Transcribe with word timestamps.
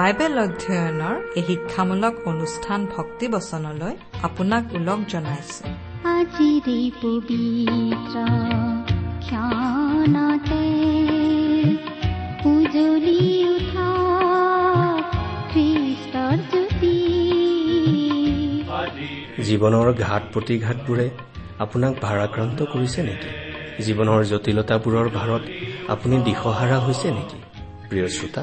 Bible 0.00 0.34
অধ্যয়নৰ 0.46 1.16
এই 1.38 1.44
শিক্ষামূলক 1.48 2.14
অনুষ্ঠান 2.32 2.80
ভক্তিবচনলৈ 2.94 3.94
আপোনাক 4.26 4.64
ওলগ 4.78 5.00
জনাইছো। 5.12 5.62
আজিৰে 6.16 6.78
পবিত্ৰ 7.02 8.16
ক্ষণতে 9.24 10.64
উজলি 12.52 13.22
উঠা 13.54 13.90
খ্ৰীষ্টৰ 15.52 16.38
জ্যোতি। 16.50 16.96
জীৱনৰ 19.48 19.88
ঘাট 20.06 20.22
প্ৰতিঘাতবোৰে 20.32 21.06
আপোনাক 21.64 21.92
ভাৰাক্ৰান্ত 22.06 22.58
কৰিছে 22.72 23.00
নেকি? 23.08 23.30
জীৱনৰ 23.86 24.20
জটিলতাবোৰৰ 24.30 25.06
ভাৰত 25.18 25.42
আপুনি 25.94 26.16
দিশহাৰা 26.28 26.78
হৈছে 26.86 27.08
নেকি? 27.18 27.38
প্ৰিয় 27.88 28.08
শ্ৰোতা 28.16 28.42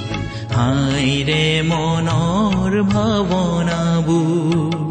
হাইৰে 0.53 1.43
মনৰ 1.63 2.73
ভাৱনাবোৰ। 2.93 4.88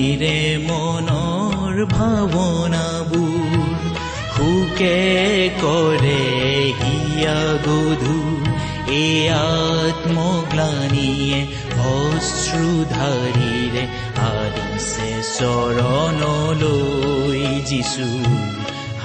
হাইৰে 0.00 0.36
মনৰ 0.58 1.78
ভাৱনাবোৰ 1.88 3.48
সুকে 4.34 5.00
কৰে 5.62 6.22
হিয়া 6.78 7.40
গধুৰ 7.64 8.46
এই 8.92 9.10
আত্মগ্লানীয়ে 9.34 11.40
অশ্ৰুধাৰীৰে 11.90 13.84
আদিছে 14.28 15.10
চৰণলৈ 15.34 17.44
যিচু। 17.70 18.08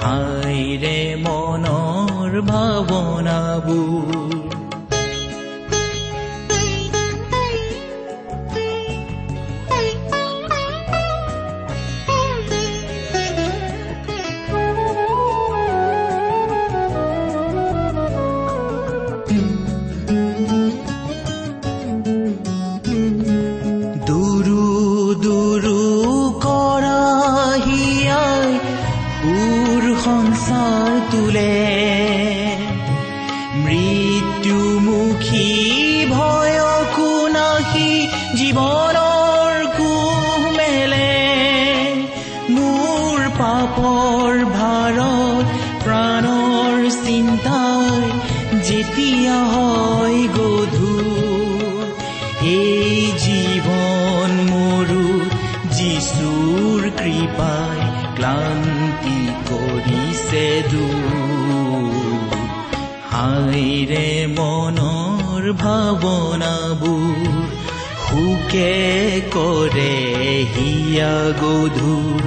হাইৰে 0.00 0.98
মনৰ 1.26 2.32
ভাৱনাবোৰ 2.52 4.15
হিয়া 70.96 71.16
গধুৰ 71.40 72.20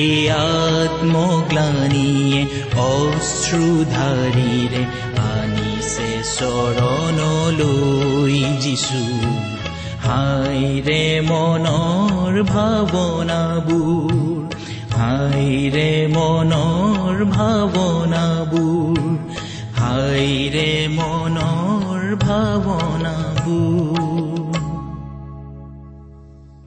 এই 0.00 0.18
আত্মগ্লানীয়ে 0.34 2.42
অশ্ৰুধাৰীৰে 2.82 4.82
আনিছে 5.30 6.10
চৰণলৈ 6.36 8.36
যিচু 8.62 9.02
হাইৰে 10.06 11.04
মনৰ 11.30 12.34
ভাৱনাবোৰ 12.52 14.12
হাইৰে 15.00 15.90
মনৰ 16.16 17.16
ভাৱনাবোৰ 17.36 19.00
হাইৰে 19.80 20.70
মনৰ 20.98 22.02
ভাৱনাবোৰ 22.26 24.11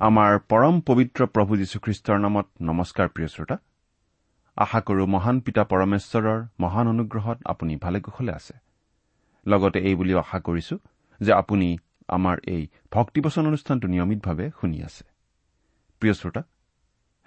আমাৰ 0.06 0.40
পৰম 0.40 0.82
পবিত্ৰ 0.82 1.26
প্ৰভু 1.26 1.58
যীশুখ্ৰীষ্টৰ 1.58 2.18
নামত 2.20 2.48
নমস্কাৰ 2.62 3.08
প্ৰিয় 3.10 3.28
শ্ৰোতা। 3.28 3.58
আশা 4.56 4.82
কৰো 4.82 5.06
মহান 5.06 5.40
পিতা 5.40 5.64
পৰমেশ্বৰৰ 5.64 6.46
মহান 6.60 6.88
অনুগ্ৰহত 6.88 7.38
আপুনি 7.46 7.76
ভালে 7.76 8.02
কুশলে 8.02 8.32
আছে। 8.32 8.54
লগতে 9.48 9.80
এই 9.80 9.96
বুলিও 9.96 10.20
আশা 10.20 10.40
কৰিছো 10.40 10.78
যে 11.20 11.34
আপুনি 11.34 11.78
আমাৰ 12.08 12.38
এই 12.48 12.68
ভক্তিবচন 12.92 13.48
অনুষ্ঠানটো 13.48 13.88
নিয়মিতভাৱে 13.88 14.52
শুনি 14.62 14.84
আছে। 14.84 15.04
প্ৰিয় 16.00 16.14
শ্ৰোতা 16.14 16.44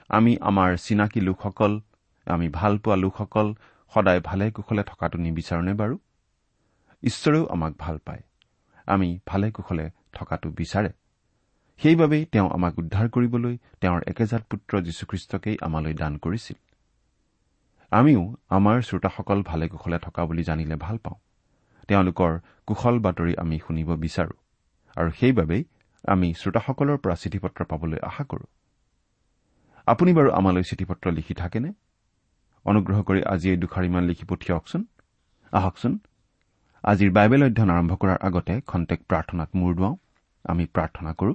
আমি 0.09 0.37
আমাৰ 0.41 0.77
চিনাকি 0.77 1.21
লোকসকল 1.21 1.81
আমি 2.27 2.49
ভাল 2.49 2.79
পোৱা 2.79 2.97
লোকসকল 2.97 3.55
সদায় 3.95 4.21
ভালে 4.21 4.51
কুশলে 4.51 4.83
থকাটো 4.83 5.19
নিবিচাৰোনে 5.19 5.75
বাৰু। 5.75 5.99
ঈশ্বৰেও 7.03 7.47
আমাক 7.47 7.73
ভাল 7.79 7.99
পায়। 7.99 8.23
আমি 8.87 9.19
ভালে 9.27 9.51
কুশলে 9.51 9.91
থকাটো 10.13 10.51
বিচাৰে। 10.51 10.93
সেইবাবেই 11.79 12.25
তেওঁ 12.33 12.49
আমাক 12.51 12.79
উদ্ধাৰ 12.79 13.09
কৰিবলৈ 13.09 13.55
তেওঁৰ 13.81 14.01
একেজাত 14.07 14.43
পুত্ৰ 14.51 14.73
যীশুখ্ৰীষ্টকেই 14.81 15.57
আমালৈ 15.61 15.95
দান 15.95 16.17
কৰিছিল। 16.17 16.59
আমিও 17.91 18.23
আমাৰ 18.49 18.77
শ্ৰোতাসকল 18.83 19.43
ভালে 19.43 19.69
কুশলে 19.69 19.99
থকা 19.99 20.25
বুলি 20.27 20.43
জানিলে 20.43 20.77
ভাল 20.77 20.97
পাওঁ। 20.99 21.19
তেওঁলোকৰ 21.89 22.33
কুশল 22.67 22.97
বাতৰি 22.99 23.35
আমি 23.37 23.59
শুনিব 23.67 23.89
বিচাৰো 23.97 24.35
আৰু 24.97 25.11
সেইবাবেই 25.21 25.63
আমি 26.05 26.29
শ্ৰোতাসকলৰ 26.35 26.97
পৰা 26.97 27.15
চিঠি 27.15 27.39
পত্ৰ 27.39 27.61
পাবলৈ 27.65 27.99
আশা 28.03 28.25
কৰো। 28.25 28.47
আপুনি 29.87 30.11
বাৰু 30.13 30.31
আমালৈ 30.31 30.63
চিঠি 30.63 30.85
পত্ৰ 30.85 31.07
লিখি 31.11 31.35
থাকেনে? 31.35 31.71
অনুগ্ৰহ 32.67 32.99
কৰি 33.03 33.21
আজি 33.23 33.49
এই 33.51 33.57
দুষাৰিমান 33.57 34.03
লিখি 34.05 34.25
পঠিয়াওকচোন। 34.25 34.83
আহকচোন। 35.53 35.99
আজিৰ 36.85 37.11
বাইবেল 37.11 37.43
অধ্যয়ন 37.45 37.71
আৰম্ভ 37.71 37.93
কৰাৰ 37.97 38.19
আগতে 38.21 38.55
খন্তেক 38.61 39.01
প্ৰাৰ্থনাত 39.09 39.51
মূৰ 39.55 39.75
দুৱাওঁ। 39.75 39.97
আমি 40.45 40.65
প্ৰাৰ্থনা 40.67 41.13
কৰো। 41.13 41.35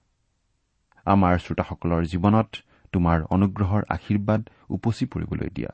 আমাৰ 1.05 1.37
শ্ৰোতাসকলৰ 1.37 2.05
জীৱনত 2.05 2.47
তোমাৰ 2.91 3.21
অনুগ্ৰহৰ 3.29 3.83
আশীৰ্বাদ 3.89 4.49
উপচি 4.69 5.05
পৰিবলৈ 5.05 5.49
দিয়া। 5.49 5.69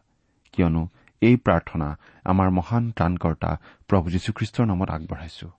কিয়নো 0.54 0.90
এই 1.22 1.38
প্ৰাৰ্থনা 1.38 1.98
আমাৰ 2.24 2.50
মহান 2.50 2.92
ত্ৰাণকৰ্তা 2.92 3.58
প্ৰভু 3.88 4.10
যীশুখ্ৰীষ্টৰ 4.10 4.66
নামত 4.66 4.90
আগবঢ়াইছো। 4.90 5.52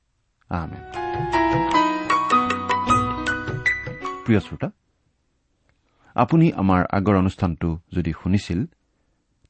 আপুনি 6.14 6.52
আমাৰ 6.52 6.84
আগৰ 6.92 7.16
অনুষ্ঠানটো 7.16 7.78
যদি 7.92 8.12
শুনিছিল 8.22 8.66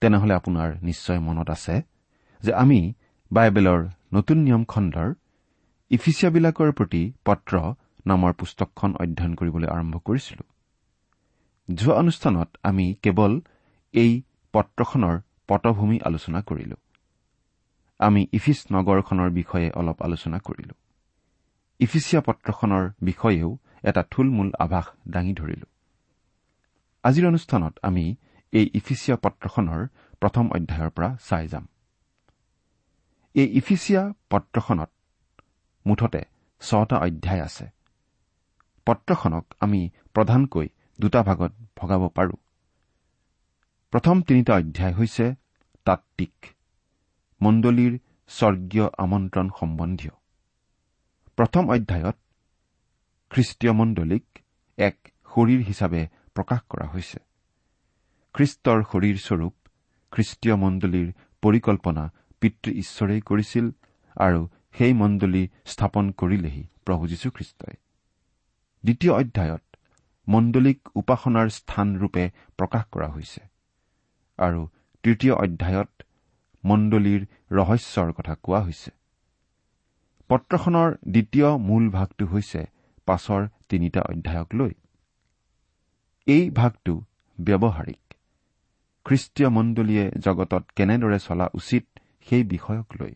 তেনেহলে 0.00 0.34
আপোনাৰ 0.34 0.76
নিশ্চয় 0.82 1.18
মনত 1.18 1.50
আছে 1.50 1.82
যে 2.42 2.54
আমি 2.54 2.92
বাইবেলৰ 3.32 3.88
নতুন 4.14 4.38
নিয়ম 4.38 4.64
খণ্ডৰ 4.64 5.14
ইফিচিয়াবিলাকৰ 5.90 6.72
প্ৰতি 6.72 7.12
পত্ৰ 7.24 7.74
নামৰ 8.08 8.32
পুস্তকখন 8.32 8.90
অধ্যয়ন 9.00 9.34
কৰিবলৈ 9.34 9.68
আৰম্ভ 9.68 9.94
কৰিছিলো। 9.98 10.44
যোৱা 11.68 11.94
অনুষ্ঠানত 11.94 12.48
আমি 12.62 12.86
কেৱল 13.02 13.32
এই 13.94 14.12
পত্ৰখনৰ 14.54 15.16
পটভূমি 15.48 15.98
আলোচনা 16.04 16.40
কৰিলো। 16.42 16.76
আমি 18.00 18.26
ইফিচ 18.32 18.58
নগৰখনৰ 18.72 19.30
বিষয়ে 19.30 19.68
অলপ 19.70 20.02
আলোচনা 20.02 20.38
কৰিলো। 20.38 20.74
ইফিচিয়া 21.80 22.20
পত্ৰখনৰ 22.22 22.84
বিষয়েও 23.02 23.50
এটা 23.82 24.02
থুলমূল 24.10 24.50
আভাস 24.58 24.86
দাঙি 25.08 25.34
ধৰিলো। 25.34 25.66
আজিৰ 27.04 27.24
অনুষ্ঠানত 27.26 27.74
আমি 27.82 28.04
এই 28.52 28.66
ইফিচিয়া 28.74 29.16
পত্ৰখনৰ 29.16 29.80
প্ৰথম 30.20 30.44
অধ্যায়ৰ 30.50 30.90
পৰা 30.90 31.08
চাই 31.28 31.48
যাম। 31.48 31.64
এই 33.34 33.48
ইফিচিয়া 33.58 34.02
পত্ৰখনত 34.30 34.90
মুঠতে 35.86 36.22
ছটা 36.60 36.96
অধ্যায় 36.96 37.42
আছে। 37.42 37.77
পত্ৰখনক 38.88 39.44
আমি 39.60 39.80
প্ৰধানকৈ 40.14 40.68
দুটা 41.00 41.22
ভাগত 41.22 41.52
ভগাব 41.76 42.02
পাৰো। 42.08 42.36
প্ৰথম 43.92 44.22
তিনিটা 44.22 44.52
অধ্যায় 44.54 44.94
হৈছে 44.94 45.24
তাত্বিক 45.86 46.34
মণ্ডলীৰ 47.40 47.92
স্বৰ্গীয় 48.30 48.86
আমন্ত্ৰণ 48.98 49.46
সম্বন্ধীয়। 49.60 50.14
প্ৰথম 51.38 51.64
অধ্যায়ত 51.68 52.16
খ্ৰীষ্টীয় 53.30 53.72
মণ্ডলীক 53.72 54.24
এক 54.78 54.96
শৰীৰ 55.28 55.60
হিচাপে 55.62 56.02
প্ৰকাশ 56.34 56.60
কৰা 56.68 56.86
হৈছে। 56.88 57.18
খ্ৰীষ্টৰ 58.34 58.78
শৰীৰস্বৰূপ 58.92 59.54
খ্ৰীষ্টীয় 60.12 60.56
মণ্ডলীৰ 60.56 61.08
পৰিকল্পনা 61.42 62.04
পিতৃ 62.40 62.70
ঈশ্বৰেই 62.82 63.20
কৰিছিল 63.20 63.66
আৰু 64.16 64.40
সেই 64.78 64.92
মণ্ডলী 64.92 65.42
স্থাপন 65.66 66.04
কৰিলেহি 66.10 66.62
প্ৰভু 66.84 67.02
যীশুখ্ৰীষ্টই। 67.06 67.76
দ্বিতীয় 68.84 69.12
অধ্যায়ত 69.12 69.62
মণ্ডলীক 70.28 70.88
উপাসনাৰ 70.94 71.48
স্থানৰূপে 71.48 72.30
প্ৰকাশ 72.56 72.84
কৰা 72.92 73.08
হৈছে। 73.08 73.40
আৰু 74.38 74.68
তৃতীয় 75.02 75.34
অধ্যায়ত 75.34 76.02
মণ্ডলীৰ 76.64 77.26
ৰহস্যৰ 77.50 78.12
কথা 78.12 78.34
কোৱা 78.42 78.60
হৈছে। 78.60 78.90
পত্ৰখনৰ 80.28 80.96
দ্বিতীয় 81.08 81.56
মূল 81.56 81.90
ভাগটো 81.90 82.26
হৈছে 82.26 82.66
পাছৰ 83.06 83.48
তিনিটা 83.68 84.00
অধ্যায়ক 84.00 84.54
লৈ। 84.54 84.72
এই 86.26 86.50
ভাগটো 86.50 87.04
ব্যৱহাৰিক। 87.40 88.14
খ্ৰীষ্টীয় 89.04 89.48
মণ্ডলীয়ে 89.48 90.10
জগতত 90.18 90.64
কেনেদৰে 90.76 91.18
চলা 91.18 91.48
উচিত 91.54 91.84
সেই 92.28 92.42
বিষয়ক 92.44 92.86
লৈ। 93.00 93.14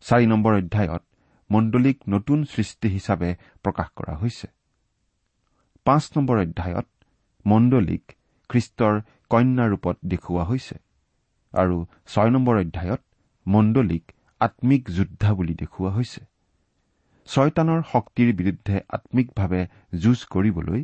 চাৰি 0.00 0.26
নম্বৰ 0.26 0.54
অধ্যায়ত 0.54 1.02
মণ্ডলীক 1.50 1.96
নতুন 2.08 2.38
সৃষ্টি 2.44 2.88
হিচাপে 2.88 3.30
প্ৰকাশ 3.62 3.88
কৰা 3.96 4.14
হৈছে। 4.16 4.46
পাঁচ 5.86 6.04
নম্বৰ 6.16 6.36
অধ্যায়ত 6.38 6.86
মণ্ডলীক 7.46 8.04
খ্ৰীষ্টৰ 8.50 8.94
কন্যা 9.30 9.64
ৰূপত 9.66 9.96
দেখুওৱা 10.04 10.44
হৈছে 10.44 10.76
আৰু 11.54 11.76
ছয় 12.06 12.30
নম্বৰ 12.30 12.56
অধ্যায়ত 12.56 13.02
মণ্ডলীক 13.46 14.04
আম্মিক 14.40 14.82
যোদ্ধা 14.90 15.30
বুলি 15.34 15.54
দেখুওৱা 15.54 15.92
হৈছে। 15.92 16.20
ছয়তানৰ 17.28 17.80
শক্তিৰ 17.92 18.28
বিৰুদ্ধে 18.34 18.76
আম্মিকভাৱে 18.90 19.62
যুঁজ 20.02 20.20
কৰিবলৈ 20.24 20.80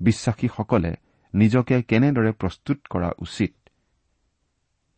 বিশ্বাসীসকলে 0.00 0.92
নিজকে 1.34 1.76
কেনেদৰে 1.82 2.32
প্ৰস্তুত 2.32 2.78
কৰা 2.90 3.10
উচিত 3.18 3.52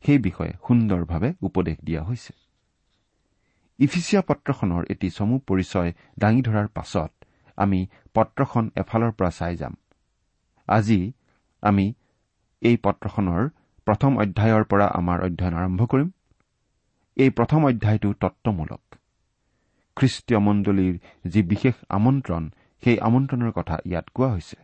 সেই 0.04 0.18
বিষয়ে 0.18 0.52
সুন্দৰভাৱে 0.66 1.30
উপদেশ 1.42 1.76
দিয়া 1.84 2.02
হৈছে। 2.02 2.32
ইফিচিয়া 3.78 4.22
পত্ৰখনৰ 4.22 4.82
এটি 4.90 5.08
চমু 5.10 5.36
পৰিচয় 5.48 5.90
দাঙি 6.18 6.42
ধৰাৰ 6.42 6.68
পাছত 6.68 7.10
আমি 7.58 7.80
পত্ৰখন 8.14 8.64
এফালৰ 8.76 9.12
পৰা 9.12 9.30
চাই 9.30 9.56
যাম। 9.56 9.74
আজি 10.68 11.00
আমি 11.62 11.86
এই 12.62 12.76
পত্ৰখনৰ 12.84 13.42
প্ৰথম 13.86 14.12
অধ্যায়ৰ 14.18 14.64
পৰা 14.64 14.86
আমাৰ 14.98 15.18
অধ্যয়ন 15.26 15.54
আৰম্ভ 15.54 15.80
কৰিম। 15.86 16.08
এই 17.16 17.30
প্ৰথম 17.30 17.60
অধ্যায়টো 17.64 18.08
তত্বমূলক। 18.22 18.82
খ্ৰীষ্টীয় 19.96 20.40
মণ্ডলীৰ 20.40 20.94
যি 21.30 21.40
বিশেষ 21.42 21.76
আমন্ত্ৰণ 21.88 22.42
সেই 22.82 22.96
আমন্ত্ৰণৰ 22.98 23.52
কথা 23.52 23.76
ইয়াত 23.86 24.06
কোৱা 24.14 24.28
হৈছে। 24.32 24.58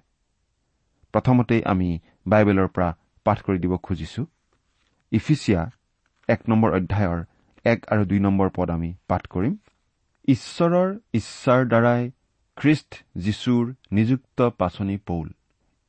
প্ৰথমতে 1.15 1.57
আমি 1.73 1.89
বাইবেলৰ 2.27 2.69
পৰা 2.75 2.89
পাঠ 3.27 3.39
কৰি 3.43 3.59
দিব 3.59 3.73
খুজিছো। 3.77 4.23
ইফিচিয়া 5.13 5.61
এক 6.29 6.41
নম্বৰ 6.49 6.71
অধ্যায়ৰ 6.79 7.21
এক 7.65 7.85
আৰু 7.89 8.05
দুই 8.05 8.21
নম্বৰ 8.21 8.49
পদ 8.57 8.71
আমি 8.71 8.95
পাঠ 9.09 9.27
কৰিম। 9.27 9.57
ঈশ্বৰৰ 10.29 10.99
ইচ্ছাৰ 11.13 11.67
দ্বাৰাই 11.67 12.11
খ্ৰীষ্ট 12.57 12.91
যীশুৰ 13.17 13.75
নিযুক্ত 13.93 14.49
পাচনি 14.49 14.97
পৌল। 14.97 15.29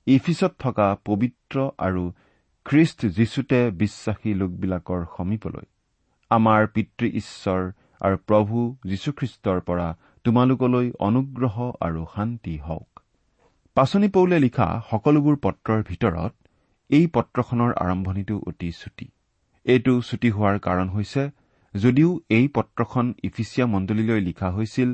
ইফিচত 0.07 0.55
থকা 0.59 0.97
পবিত্ৰ 1.05 1.69
আৰু 1.77 2.11
খ্ৰীষ্ট 2.65 3.05
যীশুতে 3.05 3.71
বিশ্বাসী 3.71 4.33
লোকবিলাকৰ 4.33 5.05
সমীপলৈ। 5.17 5.65
আমাৰ 6.29 6.67
পিতৃ 6.67 7.07
ঈশ্বৰ 7.11 7.71
আৰু 8.01 8.17
প্ৰভু 8.17 8.77
যীশুখ্ৰীষ্টৰ 8.85 9.59
পৰা 9.59 9.87
তোমালোকলৈ 10.23 10.91
অনুগ্ৰহ 10.99 11.71
আৰু 11.81 12.05
শান্তি 12.15 12.57
হওক। 12.57 12.99
পাচনি 13.73 14.07
পৌলে 14.07 14.39
লিখা 14.39 14.81
সকলোবোৰ 14.91 15.35
পত্ৰৰ 15.35 15.83
ভিতৰত 15.83 16.33
এই 16.89 17.07
পত্ৰখনৰ 17.07 17.71
আৰম্ভণিটো 17.73 18.35
অতি 18.47 18.71
চুটি। 18.71 19.07
এইটো 19.65 20.01
ছুটি 20.01 20.29
হোৱাৰ 20.31 20.59
কাৰণ 20.59 20.89
হৈছে 20.89 21.31
যদিও 21.75 22.09
এই 22.37 22.45
পত্ৰখন 22.55 23.05
ইফিচিয়া 23.27 23.65
মণ্ডলীলৈ 23.73 24.19
লিখা 24.29 24.49
হৈছিল 24.49 24.89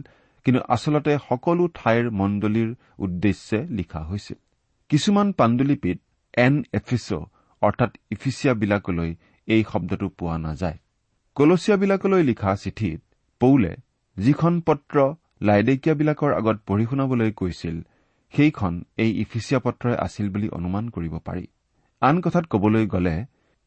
কিন্তু 0.46 0.62
আচলতে 0.76 1.14
সকলো 1.30 1.64
ঠাইৰ 1.80 2.06
মণ্ডলীৰ 2.20 2.70
উদ্দেশ্যে 3.06 3.60
লিখা 3.78 4.02
হৈছিল। 4.10 4.40
কিছুমান 4.92 5.28
পাণ্ডুলিপিত 5.40 5.98
এন 6.46 6.54
এফিচ 6.80 7.08
অৰ্থাৎ 7.62 7.92
ইফিচিয়াবিলাকলৈ 8.16 9.10
এই 9.48 9.64
শব্দটো 9.72 10.08
পোৱা 10.20 10.38
নাযায়। 10.48 10.78
কলচিয়াবিলাকলৈ 11.38 12.22
লিখা 12.30 12.52
চিঠিত 12.64 13.00
পৌলে 13.42 13.74
যিখন 14.18 14.54
পত্ৰ 14.68 14.96
লাইডেকিয়াবিলাকৰ 15.48 16.32
আগত 16.40 16.58
পঢ়ি 16.68 16.86
শুনাবলৈ 16.90 17.32
কৈছিল 17.40 17.76
সেইখন 18.34 18.74
এই 19.04 19.12
ইফিচিয়া 19.24 19.60
পত্ৰই 19.66 19.96
আছিল 20.06 20.28
বুলি 20.34 20.48
অনুমান 20.58 20.86
কৰিব 20.96 21.14
পাৰি। 21.28 21.46
আন 22.02 22.16
কথাত 22.24 22.46
কবলৈ 22.54 22.86
গ'লে 22.94 23.16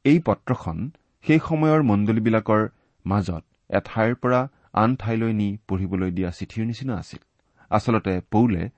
এই 0.05 0.19
পত্ৰখন 0.29 0.79
সেই 1.25 1.41
সময়ৰ 1.49 1.81
মণ্ডলীবিলাকৰ 1.91 2.63
মাজত 3.07 3.45
এঠাইৰ 3.71 4.15
পৰা 4.15 4.49
আন 4.73 4.97
ঠাইলৈ 4.97 5.33
নি 5.33 5.59
পঢ়িবলৈ 5.69 6.11
দিয়া 6.11 6.31
চিঠিৰ 6.31 6.67
নিচিনা 6.67 6.95
আছিল। 6.95 7.23
আচলতে 7.71 8.21
পৌলে 8.31 8.71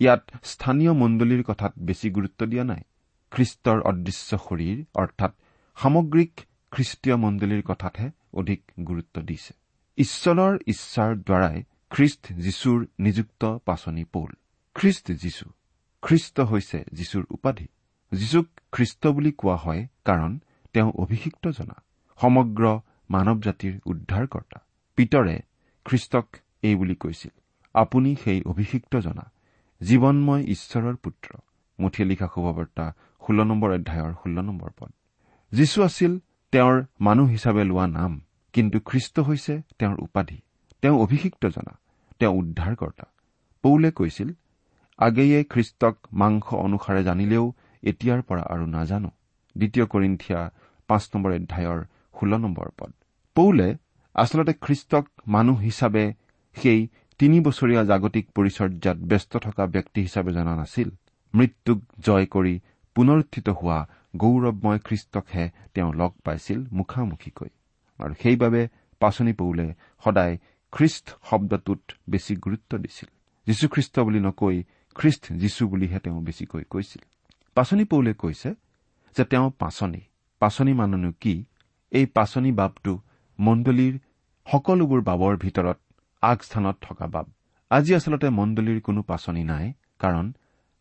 ইয়াত 0.00 0.22
স্থানীয় 0.42 0.92
মণ্ডলীৰ 0.92 1.42
কথাত 1.42 1.72
বেছি 1.78 2.10
গুৰুত্ব 2.10 2.46
দিয়া 2.46 2.64
নাই। 2.64 2.82
খ্ৰীষ্টৰ 3.30 3.80
অদৃশ্য 3.80 4.38
শৰীৰ 4.38 4.84
অৰ্থাৎ 4.94 5.32
সামগ্ৰিক 5.76 6.40
খ্ৰীষ্টীয় 6.70 7.16
মণ্ডলীৰ 7.16 7.62
কথাতহে 7.62 8.10
অধিক 8.32 8.62
গুৰুত্ব 8.84 9.22
দিছে। 9.22 9.54
ঈশ্বৰৰ 9.98 10.58
ইচ্ছাৰ 10.66 11.16
দ্বাৰাই 11.16 11.62
খ্ৰীষ্ট 11.90 12.32
যীশুৰ 12.32 12.86
নিযুক্ত 12.98 13.58
পাচনি 13.64 14.04
পৌল। 14.04 14.30
খ্ৰীষ্ট 14.74 15.12
যীশু 15.12 15.46
খ্ৰীষ্ট 16.02 16.40
হৈছে 16.40 16.84
যীশুৰ 16.92 17.24
উপাধি। 17.30 17.66
যীশুক 18.12 18.46
খ্ৰীষ্ট 18.72 19.06
বুলি 19.06 19.32
কোৱা 19.32 19.56
হয় 19.56 19.86
কাৰণ 20.04 20.38
তেওঁ 20.72 20.92
অভিষিক্ত 20.94 21.48
জনা 21.48 21.82
সমগ্ৰ 22.20 22.80
মানৱ 23.10 23.38
জাতিৰ 23.40 23.74
উদ্ধাৰকৰ্তা। 23.86 24.58
পিতৰে 24.98 25.36
খ্ৰীষ্টক 25.86 26.26
এই 26.62 26.74
বুলি 26.74 26.94
কৈছিল 26.94 27.34
আপুনি 27.74 28.10
সেই 28.24 28.40
অভিষিক্ত 28.42 28.92
জনা 28.96 29.24
জীৱনময় 29.80 30.42
ঈশ্বৰৰ 30.54 30.96
পুত্ৰ। 30.96 31.30
মুঠিয়ে 31.78 32.08
লিখা 32.08 32.26
শুভবাৰ্তা 32.34 32.84
ষোল্ল 33.22 33.40
নম্বৰ 33.44 33.70
অধ্যায়ৰ 33.70 34.12
ষোল্ল 34.22 34.38
নম্বৰ 34.40 34.70
পদ। 34.78 34.90
যীশু 35.52 35.78
আছিল 35.82 36.12
তেওঁৰ 36.52 36.76
মানুহ 37.00 37.26
হিচাপে 37.28 37.64
লোৱা 37.64 37.86
নাম 37.86 38.12
কিন্তু 38.52 38.80
খ্ৰীষ্ট 38.80 39.20
হৈছে 39.20 39.54
তেওঁৰ 39.78 39.98
উপাধি। 40.00 40.38
তেওঁ 40.82 40.96
অভিষিক্ত 41.02 41.42
জনা 41.46 41.74
তেওঁ 42.18 42.34
উদ্ধাৰকৰ্তা। 42.34 43.06
পৌলে 43.64 43.90
কৈছিল 43.90 44.28
আগেয়ে 44.98 45.44
খ্ৰীষ্টক 45.44 45.96
মাংস 46.12 46.46
অনুসাৰে 46.54 47.02
জানিলেও 47.04 47.44
এতিয়াৰ 47.82 48.20
পৰা 48.22 48.42
আৰু 48.42 48.64
নাজানো। 48.66 49.10
দ্বিতীয় 49.56 49.86
কৰিন্ঠিয়া 49.86 50.40
পাঁচ 50.88 51.02
নম্বৰ 51.14 51.32
অধ্যায়ৰ 51.32 51.80
ষোল্ল 52.20 52.36
নম্বৰ 52.36 52.68
পদ। 52.78 52.92
পৌলে 53.34 53.76
আচলতে 54.14 54.52
খ্ৰীষ্টক 54.52 55.08
মানুহ 55.26 55.58
হিচাপে 55.58 56.12
সেই 56.54 56.88
তিনি 57.18 57.40
বছৰীয়া 57.40 57.84
জাগতিক 57.84 58.30
পৰিচৰ্যাত 58.30 58.96
ব্যস্ত 58.96 59.36
থকা 59.36 59.66
ব্যক্তি 59.66 60.00
হিচাপে 60.00 60.32
জনা 60.32 60.56
নাছিল। 60.56 60.90
মৃত্যুক 61.34 61.82
জয় 61.98 62.26
কৰি 62.26 62.60
পুনৰুত্থিত 62.94 63.48
হোৱা 63.48 63.88
গৌৰৱময় 64.16 64.78
খ্ৰীষ্টকহে 64.78 65.50
তেওঁ 65.74 65.92
লগ 65.94 66.12
পাইছিল 66.24 66.64
মুখামুখিকৈ। 66.72 67.48
আৰু 67.98 68.14
সেইবাবে 68.22 68.68
পাচনি 69.00 69.32
পৌলে 69.32 69.74
সদায় 70.04 70.38
খ্ৰীষ্ট 70.72 71.10
শব্দটোত 71.30 71.80
বেছি 72.10 72.36
গুৰুত্ব 72.36 72.78
দিছিল। 72.78 73.08
যীশুখ্ৰীষ্ট 73.46 74.00
বুলি 74.00 74.20
নকৈ 74.20 74.62
খ্ৰীষ্ট 74.94 75.32
যীশু 75.32 75.68
বুলিহে 75.68 75.98
তেওঁ 75.98 76.22
বেছিকৈ 76.22 76.64
কৈছিল। 76.70 77.04
পাচনি 77.54 77.84
পৌলে 77.84 78.14
কৈছে 78.14 78.54
যে 79.16 79.24
তেওঁ 79.24 79.50
পাচনি। 79.58 80.00
পাচনি 80.38 80.72
মাননো 80.72 81.12
কি? 81.20 81.44
এই 81.90 82.06
পাচনি 82.06 82.52
বাবটো 82.52 83.00
মণ্ডলীৰ 83.40 83.98
সকলোবোৰ 84.52 85.00
বাবৰ 85.02 85.36
ভিতৰত 85.36 85.78
আগস্থানত 86.22 86.76
থকা 86.80 87.06
বাব 87.06 87.26
আজি 87.70 87.94
আচলতে 87.94 88.28
মণ্ডলীৰ 88.28 88.80
কোনো 88.80 89.02
পাচনি 89.02 89.44
নাই 89.44 89.72
কাৰণ 89.98 90.32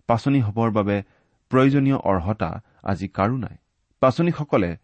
পাচনি 0.08 0.42
হবৰ 0.42 0.72
বাবে 0.72 1.04
প্ৰয়োজনীয় 1.50 1.96
অৰ্হতা 1.96 2.62
আজি 2.84 3.08
কাৰো 3.08 3.38
নাই। 3.38 3.58
পাচনীসকলে 4.00 4.78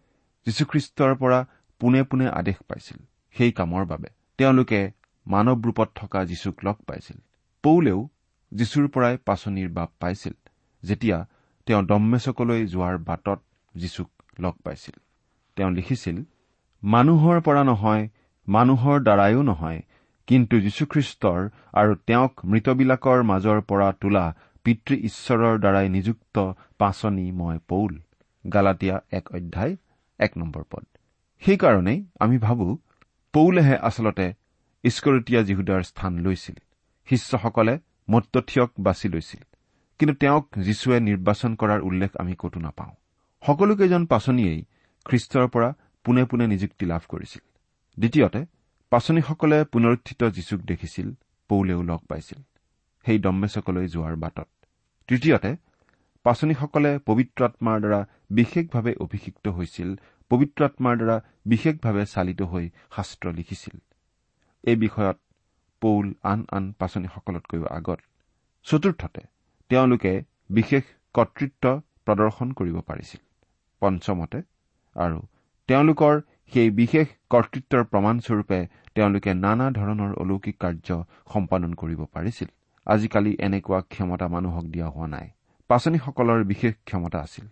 যীশুখ্ৰীষ্টৰ 0.46 1.15
পৰা 1.15 1.46
পোনে 1.80 2.03
পোনে 2.03 2.27
আদেশ 2.30 2.56
পাইছিল 2.68 2.98
সেই 3.38 3.51
কামৰ 3.51 3.86
বাবে। 3.86 4.10
তেওঁলোকে 4.38 4.92
মানৱ 5.27 5.62
ৰূপত 5.62 5.89
থকা 5.96 6.25
যীশুক 6.25 6.56
লগ 6.63 6.75
পাইছিল। 6.75 7.18
পৌলেও 7.63 8.10
যীশুৰ 8.53 8.88
পৰাই 8.88 9.18
পাচনিৰ 9.18 9.70
বাপ 9.70 9.92
পাইছিল। 10.00 10.34
যেতিয়া 10.84 11.25
তেওঁ 11.65 11.84
দম্মেচকলৈ 11.84 12.68
যোৱাৰ 12.68 12.98
বাটত 12.98 13.39
যীশুক 13.75 14.10
লগ 14.39 14.53
পাইছিল। 14.53 15.00
তেওঁ 15.56 15.72
লিখিছিল 15.72 16.24
মানুহৰ 16.84 17.42
পৰা 17.42 17.64
নহয় 17.64 18.10
মানুহৰ 18.48 19.00
দ্বাৰাইও 19.00 19.42
নহয় 19.42 19.82
কিন্তু 20.28 20.60
যীশুখ্ৰীষ্টৰ 20.60 21.50
আৰু 21.74 21.96
তেওঁক 21.96 22.46
মৃতবিলাকৰ 22.46 23.24
মাজৰ 23.24 23.62
পৰা 23.62 23.92
তোলা 23.92 24.36
পিতৃ 24.64 24.96
ঈশ্বৰৰ 24.96 25.60
দ্বাৰাই 25.60 25.90
নিযুক্ত 25.90 26.54
পাচনি 26.78 27.32
মই 27.32 27.60
পৌল। 27.68 28.00
গালাটীয়া 28.54 29.00
এক 29.12 29.32
অধ্যায় 29.32 29.76
এক 30.20 30.38
নম্বৰ 30.38 30.64
পদ। 30.72 30.86
সেইকাৰণেই 31.40 32.06
আমি 32.20 32.38
ভাবো 32.38 32.78
পৌলেহে 33.34 33.78
আচলতে 33.78 34.34
ইস্কৰতীয়া 34.84 35.44
যীহুদাৰ 35.44 35.82
স্থান 35.82 36.20
লৈছিল। 36.20 36.56
শিষ্যসকলে 37.10 37.80
মত্যথিয়ক 38.10 38.72
বাছি 38.80 39.10
লৈছিল। 39.10 39.44
কিন্তু 40.00 40.16
তেওঁক 40.16 40.48
যীশুৱে 40.60 41.00
নিৰ্বাচন 41.00 41.56
কৰাৰ 41.56 41.82
উল্লেখ 41.82 42.18
আমি 42.18 42.36
কতো 42.40 42.60
নাপাওঁ। 42.60 42.92
সকলোকেইজন 43.46 44.06
পাচনিয়েই 44.06 44.66
খ্ৰীষ্টৰ 45.06 45.48
পৰা 45.48 45.74
পোনে 46.04 46.26
পোনে 46.26 46.48
নিযুক্তি 46.48 46.86
লাভ 46.86 47.02
কৰিছিল। 47.10 47.44
দ্বিতীয়তে 48.00 48.46
পাচনীসকলে 48.90 49.64
পুনৰুত্থিত 49.64 50.24
যীশুক 50.30 50.62
দেখিছিল 50.62 51.14
পৌলেও 51.50 51.82
লগ 51.84 52.00
পাইছিল। 52.00 52.44
সেই 53.06 53.20
দম্মেচকলৈ 53.20 53.88
যোৱাৰ 53.88 54.16
বাটত। 54.16 54.48
তৃতীয়তে 55.08 55.56
পাচনীসকলে 56.24 57.00
পবিত্ৰ 57.06 57.46
আত্মাৰ 57.46 57.80
দ্বাৰা 57.80 58.06
বিশেষভাৱে 58.30 58.96
অভিষিক্ত 59.00 59.48
হৈছিল 59.48 59.96
পবিত্ৰ 60.30 60.66
আত্মাৰ 60.66 60.98
দ্বাৰা 60.98 61.22
বিশেষভাৱে 61.46 62.06
চালিত 62.06 62.42
হৈ 62.42 62.70
শাস্ত্ৰ 62.96 63.34
লিখিছিল। 63.34 63.82
এই 64.64 64.76
বিষয়ত 64.76 65.18
পৌল 65.82 66.14
আন 66.24 66.46
আন 66.52 66.72
পাচনীসকলতকৈও 66.72 67.66
আগত। 67.66 68.00
চতুৰ্থতে 68.64 69.22
তেওঁলোকে 69.70 70.24
বিশেষ 70.50 70.84
কৰ্তৃত্ব 71.14 71.82
প্ৰদৰ্শন 72.06 72.52
কৰিব 72.52 72.80
পাৰিছিল। 72.80 73.22
পঞ্চমতে 73.80 74.42
আৰু 74.96 75.20
তেওঁলোকৰ 75.70 76.22
সেই 76.54 76.70
বিশেষ 76.70 77.08
কৰ্তৃত্বৰ 77.30 77.84
প্ৰমাণস্বৰূপে 77.92 78.60
তেওঁলোকে 78.96 79.34
নানা 79.34 79.70
ধৰণৰ 79.72 80.12
অলৌকিক 80.22 80.58
কাৰ্য 80.60 80.98
সম্পাদন 81.34 81.72
কৰিব 81.74 82.02
পাৰিছিল। 82.14 82.50
আজিকালি 82.88 83.32
এনেকুৱা 83.40 83.80
ক্ষমতা 83.82 84.28
মানুহক 84.28 84.66
দিয়া 84.66 84.88
হোৱা 84.90 85.08
নাই। 85.08 85.28
পাচনীসকলৰ 85.70 86.44
বিশেষ 86.44 86.74
ক্ষমতা 86.86 87.20
আছিল 87.22 87.46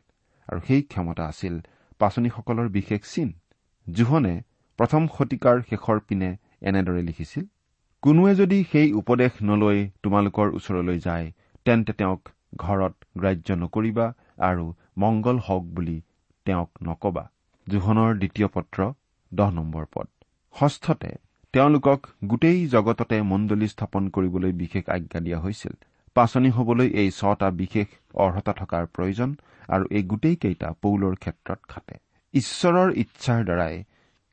আৰু 0.50 0.60
সেই 0.68 0.82
ক্ষমতা 0.82 1.24
আছিল 1.28 1.56
পাচনীসকলৰ 2.00 2.68
বিশেষ 2.70 3.02
চিন 3.14 3.30
জোহনে 3.88 4.36
প্ৰথম 4.80 5.08
শতিকাৰ 5.18 5.58
শেষৰ 5.70 6.00
পিনে 6.08 6.30
এনেদৰে 6.62 7.02
লিখিছিল 7.02 7.46
কোনোৱে 8.04 8.34
যদি 8.36 8.58
সেই 8.72 8.94
উপদেশ 8.94 9.32
নলৈ 9.42 9.80
তোমালোকৰ 10.04 10.48
ওচৰলৈ 10.58 10.98
যায় 11.00 11.28
তেন্তে 11.66 11.94
তেওঁক 11.94 12.22
ঘৰত 12.58 12.94
গ্ৰাহ্য 13.18 13.50
নকৰিবা 13.64 14.08
আৰু 14.50 14.66
মংগল 14.98 15.38
হওক 15.40 15.64
বুলি 15.76 15.98
তেওঁক 16.46 16.70
নকবা। 16.84 17.31
জোহনৰ 17.68 18.18
দ্বিতীয় 18.18 18.48
পত্ৰ 18.48 18.94
দহ 19.34 19.50
নম্বৰ 19.50 19.86
পদ। 19.94 20.08
ষষ্ঠতে 20.60 21.12
তেওঁলোকক 21.54 22.08
গোটেই 22.26 22.68
জগততে 22.68 23.22
মণ্ডলী 23.22 23.68
স্থাপন 23.68 24.10
কৰিবলৈ 24.10 24.52
বিশেষ 24.52 24.90
আজ্ঞা 24.90 25.20
দিয়া 25.20 25.40
হৈছিল। 25.40 25.74
পাচনি 26.14 26.50
হবলৈ 26.50 26.88
এই 27.02 27.12
ছটা 27.12 27.52
বিশেষ 27.52 27.88
অৰ্হতা 28.14 28.54
থকাৰ 28.54 28.84
প্ৰয়োজন 28.86 29.30
আৰু 29.68 29.86
এই 29.92 30.04
গোটেইকেইটা 30.04 30.74
পৌলৰ 30.82 31.16
ক্ষেত্ৰত 31.16 31.60
খাটে। 31.68 31.96
ঈশ্বৰৰ 32.34 32.90
ইচ্ছাৰ 32.96 33.44
দ্বাৰাই 33.44 33.84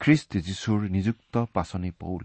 খ্ৰীষ্ট 0.00 0.30
যীশুৰ 0.38 0.80
নিযুক্ত 0.90 1.44
পাচনি 1.54 1.90
পৌল। 1.90 2.22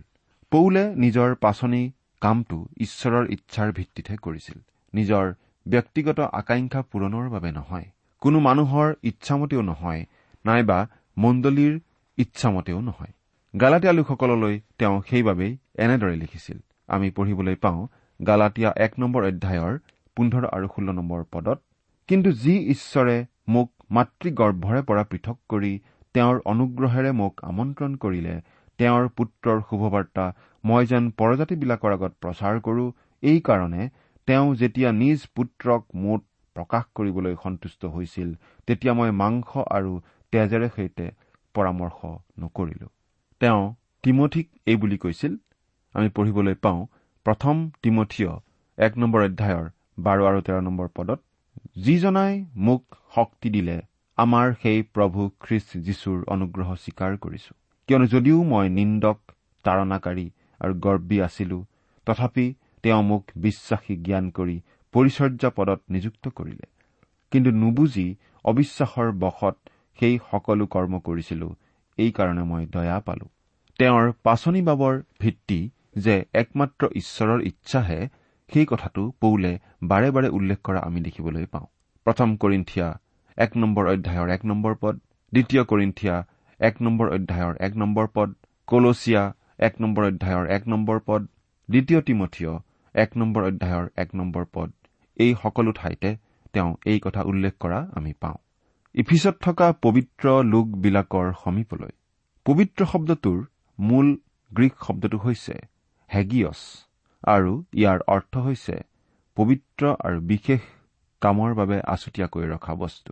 পৌলে 0.52 0.84
নিজৰ 0.96 1.36
পাচনি 1.36 1.92
কামটো 2.22 2.66
ঈশ্বৰৰ 2.78 3.26
ইচ্ছাৰ 3.30 3.72
ভিত্তিতহে 3.72 4.18
কৰিছিল। 4.18 4.58
নিজৰ 4.94 5.34
ব্যক্তিগত 5.68 6.20
আকাংক্ষা 6.20 6.82
পূৰণৰ 6.82 7.30
বাবে 7.30 7.52
নহয়। 7.52 7.86
কোনো 8.22 8.40
মানুহৰ 8.40 8.94
ইচ্ছামতেও 9.04 9.62
নহয় 9.62 10.06
নাইবা 10.46 10.80
মণ্ডলীৰ 11.18 11.74
ইচ্ছামতেও 12.18 12.80
নহয়। 12.88 13.14
গালাটীয়া 13.54 13.94
লোকসকললৈ 13.98 14.56
তেওঁ 14.80 14.96
সেইবাবেই 15.10 15.52
এনেদৰে 15.84 16.16
লিখিছিল। 16.24 16.58
আমি 16.90 17.08
পঢ়িবলৈ 17.18 17.56
পাওঁ 17.64 17.82
গালাটীয়া 18.20 18.70
এক 18.86 18.94
নম্বৰ 19.02 19.22
অধ্যায়ৰ 19.32 19.74
পোন্ধৰ 20.18 20.44
আৰু 20.56 20.68
ষোল্ল 20.74 20.90
নম্বৰ 21.00 21.22
পদত 21.34 21.60
কিন্তু 22.10 22.30
যি 22.44 22.54
ঈশ্বৰে 22.74 23.16
মোক 23.54 23.70
মাতৃগৰ্ভৰে 23.96 24.82
পৰা 24.90 25.04
পৃথক 25.12 25.38
কৰি 25.50 25.74
তেওঁৰ 26.16 26.38
অনুগ্ৰহেৰে 26.52 27.12
মোক 27.22 27.34
আমন্ত্ৰণ 27.52 27.92
কৰিলে 28.04 28.36
তেওঁৰ 28.80 29.06
পুত্ৰৰ 29.18 29.58
শুভবাৰ্তা 29.70 30.26
মই 30.64 30.84
যেন 30.92 31.04
পৰজাতিবিলাকৰ 31.20 31.92
আগত 31.98 32.14
প্ৰচাৰ 32.24 32.56
কৰো 32.68 32.86
এইকাৰণে 33.24 33.84
তেওঁ 34.28 34.48
যেতিয়া 34.62 34.90
নিজ 35.04 35.20
পুত্ৰক 35.36 35.82
মোত 36.04 36.22
প্ৰকাশ 36.56 36.84
কৰিবলৈ 36.98 37.34
সন্তুষ্ট 37.44 37.82
হৈছিল 37.96 38.30
তেতিয়া 38.68 38.94
মই 38.94 39.12
মাংস 39.22 39.50
আৰু 39.78 39.94
তেজেৰে 40.34 40.68
সৈতে 40.76 41.06
পৰামৰ্শ 41.56 42.00
নকৰিলো। 42.42 42.88
তেওঁ 43.42 43.62
তিমঠিক 44.04 44.48
এই 44.72 44.78
বুলি 44.82 44.98
কৈছিল 45.04 45.34
আমি 45.96 46.08
পঢ়িবলৈ 46.16 46.56
পাওঁ 46.64 46.80
প্ৰথম 47.26 47.56
তিমঠিয় 47.84 48.32
এক 48.78 48.94
নম্বৰ 49.02 49.22
অধ্যায়ৰ 49.28 49.66
বাৰ 50.06 50.18
আৰু 50.30 50.40
তেৰ 50.48 50.62
নম্বৰ 50.68 50.88
পদত 50.98 51.20
যিজনাই 51.86 52.34
মোক 52.68 52.84
শক্তি 53.16 53.50
দিলে 53.56 53.78
আমাৰ 54.18 54.48
সেই 54.62 54.80
প্ৰভু 54.96 55.22
খ্ৰীষ্ট 55.44 55.72
যীশুৰ 55.86 56.18
অনুগ্ৰহ 56.34 56.70
স্বীকাৰ 56.84 57.12
কৰিছো। 57.24 57.54
কিয়নো 57.90 58.06
যদিও 58.14 58.40
মই 58.52 58.68
নিন্দক 58.80 59.18
তাৰণাকাৰী 59.66 60.26
আৰু 60.62 60.74
গৰ্বী 60.86 61.18
আছিলো 61.28 61.58
তথাপি 62.08 62.46
তেওঁ 62.84 63.02
মোক 63.10 63.24
বিশ্বাসী 63.44 63.96
জ্ঞান 64.06 64.26
কৰি 64.38 64.58
পৰিচৰ্যা 64.94 65.50
পদত 65.58 65.80
নিযুক্ত 65.94 66.26
কৰিলে। 66.38 66.66
কিন্তু 67.32 67.50
নুবুজি 67.62 68.08
অবিশ্বাসৰ 68.46 69.10
বশত 69.24 69.56
সেই 70.00 70.16
সকলো 70.32 70.66
কৰ্ম 70.76 70.94
কৰিছিলো। 71.08 71.48
এইকাৰণে 71.98 72.44
মই 72.52 72.64
দয়া 72.76 72.98
পালো। 73.08 73.28
তেওঁৰ 73.80 74.06
পাচনি 74.24 74.62
বাবৰ 74.70 74.94
ভিত্তি 75.20 75.60
যে 76.04 76.16
একমাত্ৰ 76.42 76.84
ঈশ্বৰৰ 77.02 77.40
ইচ্ছাহে 77.50 78.00
সেই 78.52 78.66
কথাটো 78.66 79.04
পৌলে 79.22 79.52
বাৰে 79.84 80.10
বাৰে 80.16 80.30
উল্লেখ 80.38 80.60
কৰা 80.68 80.80
আমি 80.88 81.00
দেখিবলৈ 81.08 81.46
পাওঁ। 81.54 81.68
প্ৰথম 82.06 82.30
কৰিন্থিয়া 82.44 82.88
এক 83.38 83.52
নম্বৰ 83.62 83.86
অধ্যায়ৰ 83.94 84.28
এক 84.36 84.42
নম্বৰ 84.46 84.74
পদ 84.82 84.96
দ্বিতীয় 85.34 85.64
কৰিন্থিয়া 85.64 86.16
এক 86.60 86.76
নম্বৰ 86.82 87.08
অধ্যায়ৰ 87.16 87.54
এক 87.68 87.74
নম্বৰ 87.82 88.08
পদ 88.16 88.30
কলচিয়া 88.68 89.24
এক 89.60 89.74
নম্বৰ 89.82 90.04
অধ্যায়ৰ 90.12 90.46
এক 90.56 90.64
নম্বৰ 90.68 91.00
পদ 91.08 91.22
দ্বিতীয় 91.70 92.00
তিমঠিয় 92.02 92.52
এক 92.96 93.10
নম্বৰ 93.18 93.42
অধ্যায়ৰ 93.50 93.86
এক 93.96 94.10
নম্বৰ 94.16 94.44
পদ। 94.54 94.70
এই 95.18 95.32
সকলো 95.44 95.72
ঠাইতে 95.72 96.10
তেওঁ 96.54 96.72
এই 96.86 97.00
কথা 97.00 97.22
উল্লেখ 97.32 97.54
কৰা 97.60 97.80
আমি 97.96 98.14
পাওঁ। 98.20 98.38
ইফিচত 98.96 99.36
থকা 99.42 99.68
পবিত্ৰ 99.84 100.32
লোকবিলাকৰ 100.46 101.30
সমীপলৈ। 101.44 101.94
পবিত্ৰ 102.46 102.86
শব্দটোৰ 102.92 103.38
মূল 103.80 104.08
গ্ৰীক 104.52 104.74
শব্দটো 104.88 105.18
হৈছে 105.18 105.56
হেগিয়ছ 106.10 106.60
আৰু 107.28 107.54
ইয়াৰ 107.74 108.00
অৰ্থ 108.16 108.34
হৈছে 108.38 108.76
পবিত্ৰ 109.38 109.84
আৰু 110.08 110.20
বিশেষ 110.32 110.62
কামৰ 111.22 111.56
বাবে 111.60 111.78
আছুতীয়াকৈ 111.94 112.44
ৰখা 112.54 112.74
বস্তু। 112.76 113.12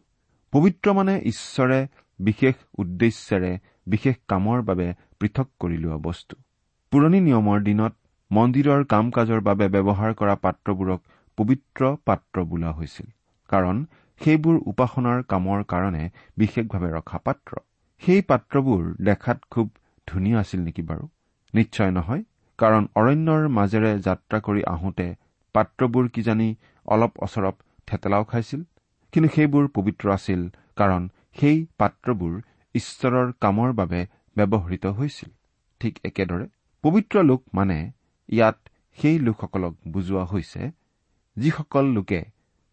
পবিত্ৰ 0.54 0.94
মানে 0.94 1.14
ঈশ্বৰে 1.32 1.80
বিশেষ 2.20 2.56
উদ্দেশ্যেৰে 2.78 3.52
বিশেষ 3.88 4.16
কামৰ 4.28 4.60
বাবে 4.62 4.88
পৃথক 5.20 5.48
কৰি 5.60 5.78
লোৱা 5.78 5.98
বস্তু। 6.08 6.36
পুৰণি 6.92 7.20
নিয়মৰ 7.28 7.60
দিনত 7.68 7.94
মন্দিৰৰ 8.32 8.82
কাম 8.86 9.06
কাজৰ 9.18 9.42
বাবে 9.50 9.66
ব্যৱহাৰ 9.76 10.12
কৰা 10.14 10.36
পাত্ৰবোৰক 10.46 11.02
পবিত্ৰ 11.38 11.82
পাত্ৰ 12.06 12.36
বোলা 12.52 12.72
হৈছিল। 12.72 13.08
কাৰণ 13.50 13.78
সেইবোৰ 14.22 14.56
উপাসনাৰ 14.65 15.20
কামৰ 15.24 15.60
কাৰণে 15.63 16.03
বিশেষভাৱে 16.38 16.89
ৰখা 16.91 17.20
পাত্ৰ 17.25 17.51
সেই 18.03 18.22
পাত্ৰবোৰ 18.22 18.84
দেখাত 19.03 19.39
খুব 19.50 19.68
ধুনীয়া 20.08 20.38
আছিল 20.39 20.62
নেকি 20.62 20.84
বাৰু? 20.84 21.03
নিশ্চয় 21.53 21.91
নহয় 21.91 22.24
কাৰণ 22.60 22.84
অৰণ্যৰ 22.96 23.44
মাজেৰে 23.50 23.91
যাত্ৰা 24.00 24.38
কৰি 24.39 24.62
আহোঁতে 24.65 25.08
পাত্ৰবোৰ 25.56 26.06
কিজানি 26.10 26.50
অলপ 26.86 27.13
অচৰপ 27.20 27.56
থেতেলাও 27.88 28.24
খাইছিল। 28.24 28.62
কিন্তু 29.13 29.30
সেইবোৰ 29.36 29.65
পবিত্ৰ 29.75 30.06
আছিল 30.13 30.41
কাৰণ 30.75 31.01
সেই 31.36 31.58
পাত্ৰবোৰ 31.80 32.34
ঈশ্বৰৰ 32.75 33.32
কামৰ 33.39 33.70
বাবে 33.74 34.01
ব্যৱহৃত 34.36 34.86
হৈছিল। 34.98 35.30
ঠিক 35.82 35.94
একেদৰে 36.03 36.46
পবিত্ৰ 36.84 37.24
লোক 37.24 37.41
মানে 37.53 37.77
ইয়াত 38.30 38.58
সেই 38.98 39.18
লোকসকলক 39.20 39.74
বুজোৱা 39.88 40.24
হৈছে 40.25 40.62
যিসকল 41.38 41.86
লোকে 41.98 42.22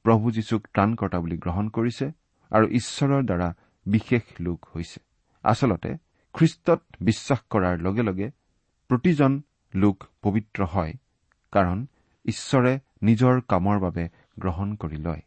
প্ৰভু 0.09 0.31
যীশুক 0.31 0.63
ত্ৰাণকৰ্তা 0.67 1.19
বুলি 1.21 1.37
গ্ৰহণ 1.37 1.69
কৰিছে 1.69 2.13
আৰু 2.51 2.69
ঈশ্বৰৰ 2.69 3.23
দ্বাৰা 3.23 3.55
বিশেষ 3.87 4.23
লোক 4.41 4.67
হৈছে। 4.77 5.01
আচলতে 5.45 5.97
খ্ৰীষ্টত 6.35 6.83
বিশ্বাস 7.01 7.39
কৰাৰ 7.51 7.81
লগে 7.81 8.03
লগে 8.03 8.31
প্ৰতিজন 8.89 9.43
লোক 9.75 10.05
পবিত্ৰ 10.23 10.65
হয় 10.65 10.93
কাৰণ 11.53 11.87
ঈশ্বৰে 12.25 12.79
নিজৰ 13.03 13.41
কামৰ 13.49 13.79
বাবে 13.79 14.09
গ্ৰহণ 14.39 14.75
কৰি 14.75 14.97
লয়। 14.97 15.23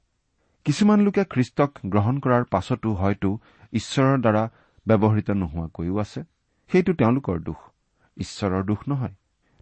কিছুমান 0.65 0.99
লোকে 1.01 1.23
খ্ৰীষ্টক 1.23 1.71
গ্ৰহণ 1.85 2.19
কৰাৰ 2.19 2.43
পাছতো 2.43 2.93
হয়তো 2.93 3.37
ঈশ্বৰৰ 3.73 4.19
দ্বাৰা 4.19 4.49
ব্যৱহৃত 4.87 5.31
নোহোৱাকৈও 5.31 5.97
আছে। 5.97 6.23
সেইটো 6.71 6.93
তেওঁলোকৰ 6.93 7.39
দোষ। 7.39 7.69
ঈশ্বৰৰ 8.17 8.63
দোষ 8.63 8.77
নহয়। 8.87 9.13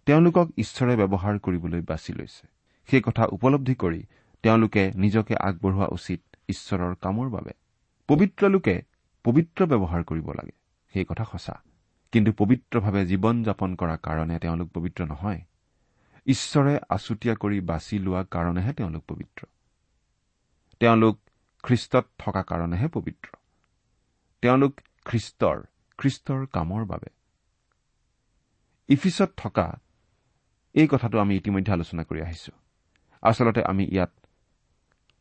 তেওঁলোকক 0.06 0.48
ঈশ্বৰে 0.58 0.96
ব্যৱহাৰ 0.96 1.38
কৰিবলৈ 1.38 1.80
বাছি 1.80 2.12
লৈছে। 2.12 2.48
সেই 2.90 3.00
কথা 3.00 3.26
উপলব্ধি 3.32 3.74
কৰি 3.74 4.06
তেওঁলোকে 4.42 4.92
নিজকে 4.94 5.34
আগবঢ়োৱা 5.40 5.86
উচিত 5.92 6.20
ঈশ্বৰৰ 6.48 6.94
কামৰ 6.94 7.28
বাবে। 7.28 7.50
পবিত্ৰ 8.08 8.48
লোকে 8.48 8.82
পবিত্ৰ 9.24 9.66
ব্যৱহাৰ 9.66 10.04
কৰিব 10.04 10.32
লাগে 10.32 10.52
সেই 10.92 11.04
কথা 11.04 11.24
সঁচা। 11.24 11.62
কিন্তু 12.12 12.32
পবিত্ৰভাৱে 12.32 13.06
জীৱন 13.06 13.42
যাপন 13.42 13.74
কৰাৰ 13.74 13.98
কাৰণে 13.98 14.38
তেওঁলোক 14.38 14.68
পবিত্ৰ 14.70 15.04
নহয়। 15.04 15.40
ঈশ্বৰে 16.26 16.78
আছুতীয়া 16.88 17.34
কৰি 17.34 17.60
বাছি 17.60 17.98
লোৱা 17.98 18.24
কাৰণেহে 18.24 18.72
তেওঁলোক 18.72 19.04
পবিত্ৰ। 19.08 19.46
তেওঁলোক 20.80 21.20
খ্ৰীষ্টত 21.62 22.06
থকা 22.18 22.42
কাৰণেহে 22.42 22.88
পবিত্ৰ। 22.88 23.28
তেওঁলোক 24.42 24.80
খ্ৰীষ্টৰ 25.04 25.62
খ্ৰীষ্টৰ 25.98 26.46
কামৰ 26.46 26.84
বাবে। 26.84 27.08
ইফিচত 28.88 29.32
থকা 29.36 29.78
এই 30.74 30.88
কথাটো 30.90 31.18
আমি 31.18 31.36
ইতিমধ্যে 31.36 31.72
আলোচনা 31.72 32.04
কৰি 32.04 32.22
আহিছো। 32.22 32.52
আচলতে 33.22 33.64
আমি 33.64 33.84
ইয়াত 33.84 34.12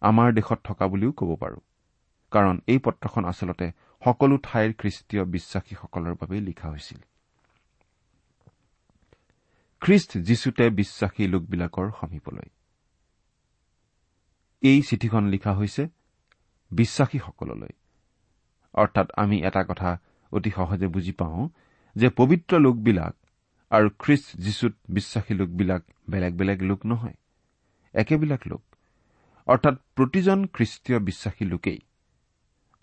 আমাৰ 0.02 0.34
দেশত 0.34 0.60
থকা 0.64 0.88
বুলিও 0.88 1.12
ক'ব 1.12 1.36
পাৰোঁ। 1.36 1.60
কাৰণ 2.32 2.60
এই 2.68 2.80
পত্ৰখন 2.80 3.26
আচলতে 3.26 3.72
সকলো 4.06 4.38
ঠাইৰ 4.38 4.74
খ্ৰীষ্টীয় 4.74 5.24
বিশ্বাসীসকলৰ 5.24 6.14
বাবেই 6.14 6.42
লিখা 6.42 6.70
হৈছিল। 6.70 6.98
খ্ৰীষ্ট 9.80 10.18
যীশুতে 10.18 10.70
বিশ্বাসী 10.70 11.28
লোকবিলাকৰ 11.28 11.92
সমীপলৈ। 11.92 12.50
এই 14.62 14.82
চিঠিখন 14.82 15.26
লিখা 15.26 15.54
হৈছে 15.54 15.88
বিশ্বাসীসকললৈ। 16.72 17.70
অৰ্থাৎ 18.74 19.08
আমি 19.18 19.42
এটা 19.42 19.64
কথা 19.64 19.98
অতি 20.32 20.52
সহজে 20.52 20.88
বুজি 20.88 21.12
পাওঁ 21.12 21.50
যে 21.96 22.10
পবিত্ৰ 22.10 22.60
লোকবিলাক 22.60 23.16
আৰু 23.70 23.90
খ্ৰীষ্ট 24.00 24.38
যীশুত 24.38 24.74
বিশ্বাসী 24.90 25.34
লোকবিলাক 25.34 25.84
বেলেগ 26.10 26.38
বেলেগ 26.38 26.62
লোক 26.62 26.86
নহয়। 26.86 27.14
একেবিলাক 27.94 28.42
লোক 28.48 28.69
অৰ্থাৎ 29.50 29.76
প্ৰতিজন 29.96 30.40
খ্ৰীষ্টীয় 30.54 31.00
বিশ্বাসী 31.00 31.46
লোকেই 31.46 31.80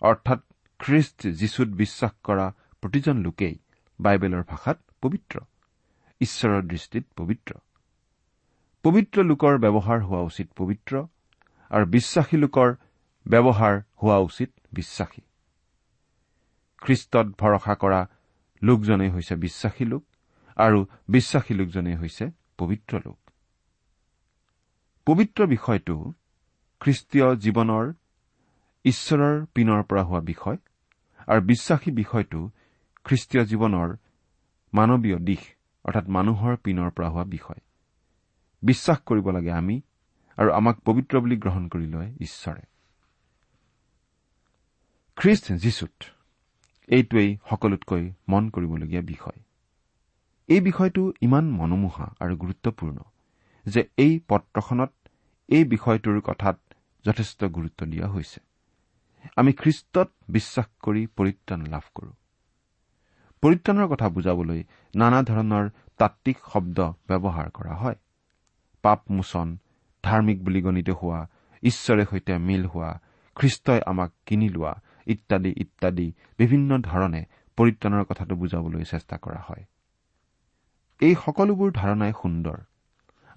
অৰ্থাৎ 0.01 0.39
খ্ৰীষ্ট 0.79 1.19
যীশুত 1.39 1.69
বিশ্বাস 1.81 2.11
কৰা 2.23 2.47
প্ৰতিজন 2.83 3.17
লোকেই 3.17 3.55
বাইবেলৰ 3.99 4.43
ভাষাত 4.43 4.77
পবিত্ৰ 5.01 5.35
ঈশ্বৰৰ 6.21 6.61
দৃষ্টিত 6.61 7.05
পবিত্ৰ। 7.15 7.51
পবিত্ৰ 8.83 9.17
লোকৰ 9.23 9.53
ব্যৱহাৰ 9.57 9.99
হোৱা 10.01 10.21
উচিত 10.21 10.47
পবিত্ৰ 10.55 10.93
আৰু 11.71 11.85
বিশ্বাসী 11.85 12.37
লোকৰ 12.37 12.69
ব্যৱহাৰ 13.25 13.75
হোৱা 14.03 14.17
উচিত 14.19 14.49
বিশ্বাসী। 14.73 15.21
খ্ৰীষ্টত 16.81 17.27
ভৰসা 17.37 17.73
কৰা 17.75 18.01
লোকজনেই 18.61 19.09
হৈছে 19.09 19.35
বিশ্বাসী 19.35 19.85
লোক 19.85 20.03
আৰু 20.57 20.79
বিশ্বাসী 21.09 21.53
লোকজনেই 21.53 21.95
হৈছে 21.95 22.25
পবিত্ৰ 22.57 22.93
লোক। 23.05 23.19
পবিত্ৰ 25.07 25.39
বিষয়টো 25.45 25.95
খ্ৰীষ্টীয় 26.81 27.35
জীৱনৰ 27.35 27.93
ঈশ্বৰৰ 28.85 29.45
পিনৰ 29.45 29.83
পৰা 29.83 30.03
হোৱা 30.03 30.21
বিষয় 30.21 30.57
আৰু 31.27 31.41
বিশ্বাসী 31.41 31.91
বিষয়টো 31.91 32.49
খ্ৰীষ্টীয় 33.03 33.43
জীৱনৰ 33.45 33.95
মানৱীয় 34.73 35.17
দিশ 35.19 35.39
অৰ্থাৎ 35.85 36.07
মানুহৰ 36.07 36.57
পিনৰ 36.63 36.89
পৰা 36.89 37.09
হোৱা 37.09 37.23
বিষয়। 37.23 37.61
বিশ্বাস 38.61 38.97
কৰিব 38.99 39.29
লাগে 39.29 39.51
আমি 39.51 39.81
আৰু 40.37 40.51
আমাক 40.51 40.79
পবিত্ৰ 40.85 41.19
বুলি 41.19 41.37
গ্ৰহণ 41.37 41.67
কৰি 41.67 41.87
লয় 41.87 42.13
ঈশ্বৰে। 42.21 42.61
খ্ৰীষ্ট 45.15 45.53
যীশুত 45.53 46.03
এইটোৱেই 46.87 47.37
সকলোতকৈ 47.49 48.11
মন 48.29 48.49
কৰিবলগীয়া 48.49 49.01
বিষয়। 49.01 49.39
এই 50.47 50.61
বিষয়টো 50.61 51.13
ইমান 51.21 51.45
মনোমোহা 51.51 52.15
আৰু 52.19 52.37
গুৰুত্বপূৰ্ণ 52.37 52.97
যে 53.65 53.89
এই 53.97 54.19
পত্ৰখনত 54.27 54.91
এই 55.49 55.63
বিষয়টোৰ 55.63 56.21
কথাত 56.21 56.59
যথেষ্ট 57.05 57.39
গুৰুত্ব 57.43 57.79
দিয়া 57.85 58.07
হৈছে। 58.07 58.39
আমি 59.35 59.51
খ্ৰীষ্টত 59.53 60.09
বিশ্বাস 60.29 60.67
কৰি 60.83 61.03
পৰিত্ৰাণ 61.17 61.61
লাভ 61.67 61.85
কৰো। 61.95 62.11
পৰিত্ৰাণৰ 63.43 63.87
কথা 63.87 64.07
বুজাবলৈ 64.09 64.61
নানা 64.93 65.19
ধৰণৰ 65.23 65.65
তাত্বিক 65.97 66.37
শব্দ 66.53 66.77
ব্যৱহাৰ 67.07 67.47
কৰা 67.49 67.73
হয়। 67.73 67.97
পাপমোচন 68.83 69.47
ধাৰ্মিক 70.03 70.37
বুলি 70.43 70.61
গণিত 70.61 70.89
হোৱা 70.89 71.19
ঈশ্বৰে 71.63 72.03
সৈতে 72.05 72.33
মিল 72.37 72.63
হোৱা 72.65 72.91
খ্ৰীষ্টই 73.35 73.79
আমাক 73.85 74.11
কিনি 74.25 74.47
লোৱা 74.49 74.73
ইত্যাদি 75.07 75.51
ইত্যাদি 75.57 76.07
বিভিন্ন 76.37 76.69
ধৰণে 76.81 77.21
পৰিত্ৰাণৰ 77.57 78.03
কথাটো 78.05 78.33
বুজাবলৈ 78.35 78.83
চেষ্টা 78.83 79.15
কৰা 79.17 79.41
হয়। 79.47 79.63
এই 81.01 81.13
সকলোবোৰ 81.25 81.69
ধাৰণাই 81.71 82.13
সুন্দৰ 82.21 82.57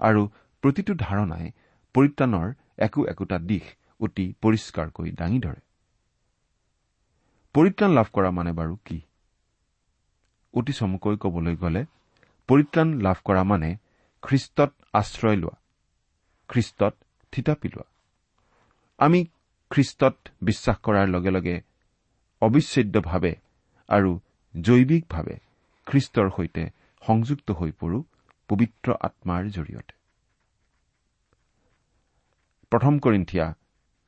আৰু 0.01 0.23
প্ৰতিটো 0.63 0.93
ধাৰণাই 0.95 1.47
পৰিত্ৰাণৰ 1.95 2.49
একো 2.81 3.01
একোটা 3.07 3.37
দিশ 3.51 3.65
অতি 4.01 4.25
পৰিষ্কাৰকৈ 4.43 5.11
দাঙি 5.17 5.39
ধৰে। 5.41 5.61
পৰিত্ৰাণ 7.55 7.91
লাভ 7.95 8.09
কৰা 8.13 8.31
মানে 8.31 8.53
বাৰু 8.53 8.75
কি? 8.85 8.99
অতি 10.55 10.73
চমুকৈ 10.73 11.17
কবলৈ 11.17 11.57
গ'লে 11.57 11.83
পৰিত্ৰাণ 12.49 12.89
লাভ 13.03 13.19
কৰা 13.25 13.43
মানে 13.45 13.71
খ্ৰীষ্টত 14.23 14.71
আশ্ৰয় 14.95 15.37
লোৱা 15.37 15.57
খ্ৰীষ্টত 16.49 16.95
থিতাপি 17.33 17.69
লোৱা 17.69 17.87
আমি 18.99 19.21
খ্ৰীষ্টত 19.71 20.17
বিশ্বাস 20.43 20.77
কৰাৰ 20.79 21.07
লগে 21.09 21.31
লগে 21.31 21.57
অবিচ্ছেদ্যভাৱে 22.43 23.33
আৰু 23.89 24.11
জৈৱিকভাৱে 24.55 25.37
খ্ৰীষ্টৰ 25.87 26.29
সৈতে 26.31 26.63
সংযুক্ত 27.03 27.49
হৈ 27.53 27.71
পৰো 27.81 27.99
পবিত্ৰ 28.51 28.89
আত্মাৰ 29.01 29.43
জৰিয়তে। 29.51 30.00
প্ৰথম 32.73 32.99
কৰিন্ঠিয়া 32.99 33.47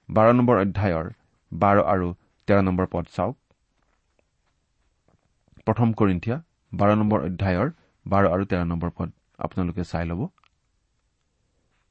বাৰ 0.08 0.28
নম্বৰ 0.32 0.56
অধ্যায়ৰ 0.60 1.06
বাৰ 1.52 1.78
আৰু 1.92 2.08
তেৰ 2.48 2.60
নম্বৰ 2.62 2.86
পদ 2.86 3.04
চাওক। 3.16 3.36
প্ৰথম 5.66 5.88
কৰিন্ঠিয়া 5.92 6.36
বাৰ 6.72 6.90
নম্বৰ 6.96 7.18
অধ্যায়ৰ 7.26 7.68
বাৰ 8.06 8.24
আৰু 8.26 8.44
তেৰ 8.44 8.62
নম্বৰ 8.64 8.90
পদ 8.90 9.08
আপোনালোকে 9.38 9.84
চাই 9.84 10.04
ল'ব। 10.06 10.20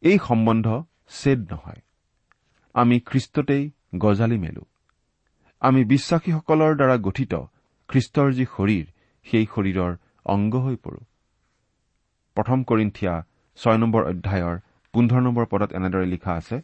এই 0.03 0.17
সম্বন্ধ 0.27 0.67
ছেদ 1.09 1.39
নহয়। 1.53 1.81
আমি 2.75 2.99
খ্ৰীষ্টতেই 2.99 3.63
গজালি 3.95 4.37
মেলো। 4.37 4.63
আমি 5.61 5.81
বিশ্বাসীসকলৰ 5.85 6.71
দ্বাৰা 6.75 6.95
গঠিত 6.97 7.33
খ্ৰীষ্টৰ 7.89 8.29
যি 8.33 8.45
শৰীৰ 8.55 8.85
সেই 9.25 9.45
শৰীৰৰ 9.45 9.91
অংগ 10.25 10.53
হৈ 10.55 10.75
পৰো। 10.75 11.01
প্ৰথম 12.37 12.63
কৰিন্ঠিয়া 12.63 13.13
ছয় 13.59 13.77
নম্বৰ 13.77 14.01
অধ্যায়ৰ 14.03 14.55
পোন্ধৰ 14.93 15.21
নম্বৰ 15.21 15.45
পদত 15.45 15.69
এনেদৰে 15.73 16.05
লিখা 16.05 16.31
আছে 16.33 16.57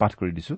পাঠ 0.00 0.12
কৰি 0.14 0.32
দিছো। 0.32 0.54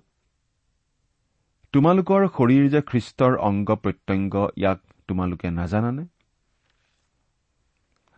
তোমালোকৰ 1.75 2.23
শৰীৰ 2.37 2.65
যে 2.69 2.81
খ্ৰীষ্টৰ 2.91 3.33
অংগ 3.49 3.69
প্ৰত্যংগ 3.85 4.35
ইয়াক 4.57 4.81
তোমালোকে 5.09 5.49
নাজানানে? 5.51 6.05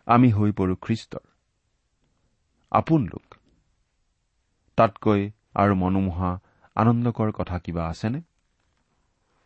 আমি 0.07 0.29
হৈ 0.31 0.51
পৰো 0.51 0.75
খ্ৰীষ্টৰ। 0.75 1.25
আপোন 2.71 3.01
লোক 3.05 3.27
তাতকৈ 4.77 5.21
আৰু 5.55 5.73
মনোমোহা 5.75 6.31
আনন্দকৰ 6.75 7.29
কথা 7.31 7.57
কিবা 7.59 7.83
আছেনে? 7.87 8.19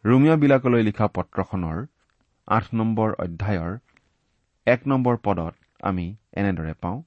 ৰোমিয়াবিলাকলৈ 0.03 0.81
লিখা 0.83 1.07
পত্ৰখনৰ 1.07 1.77
আঠ 2.47 2.65
নম্বৰ 2.73 3.09
অধ্যায়ৰ 3.19 3.73
এক 4.67 4.81
নম্বৰ 4.87 5.15
পদত 5.23 5.53
আমি 5.81 6.05
এনেদৰে 6.33 6.73
পাওঁ। 6.81 6.99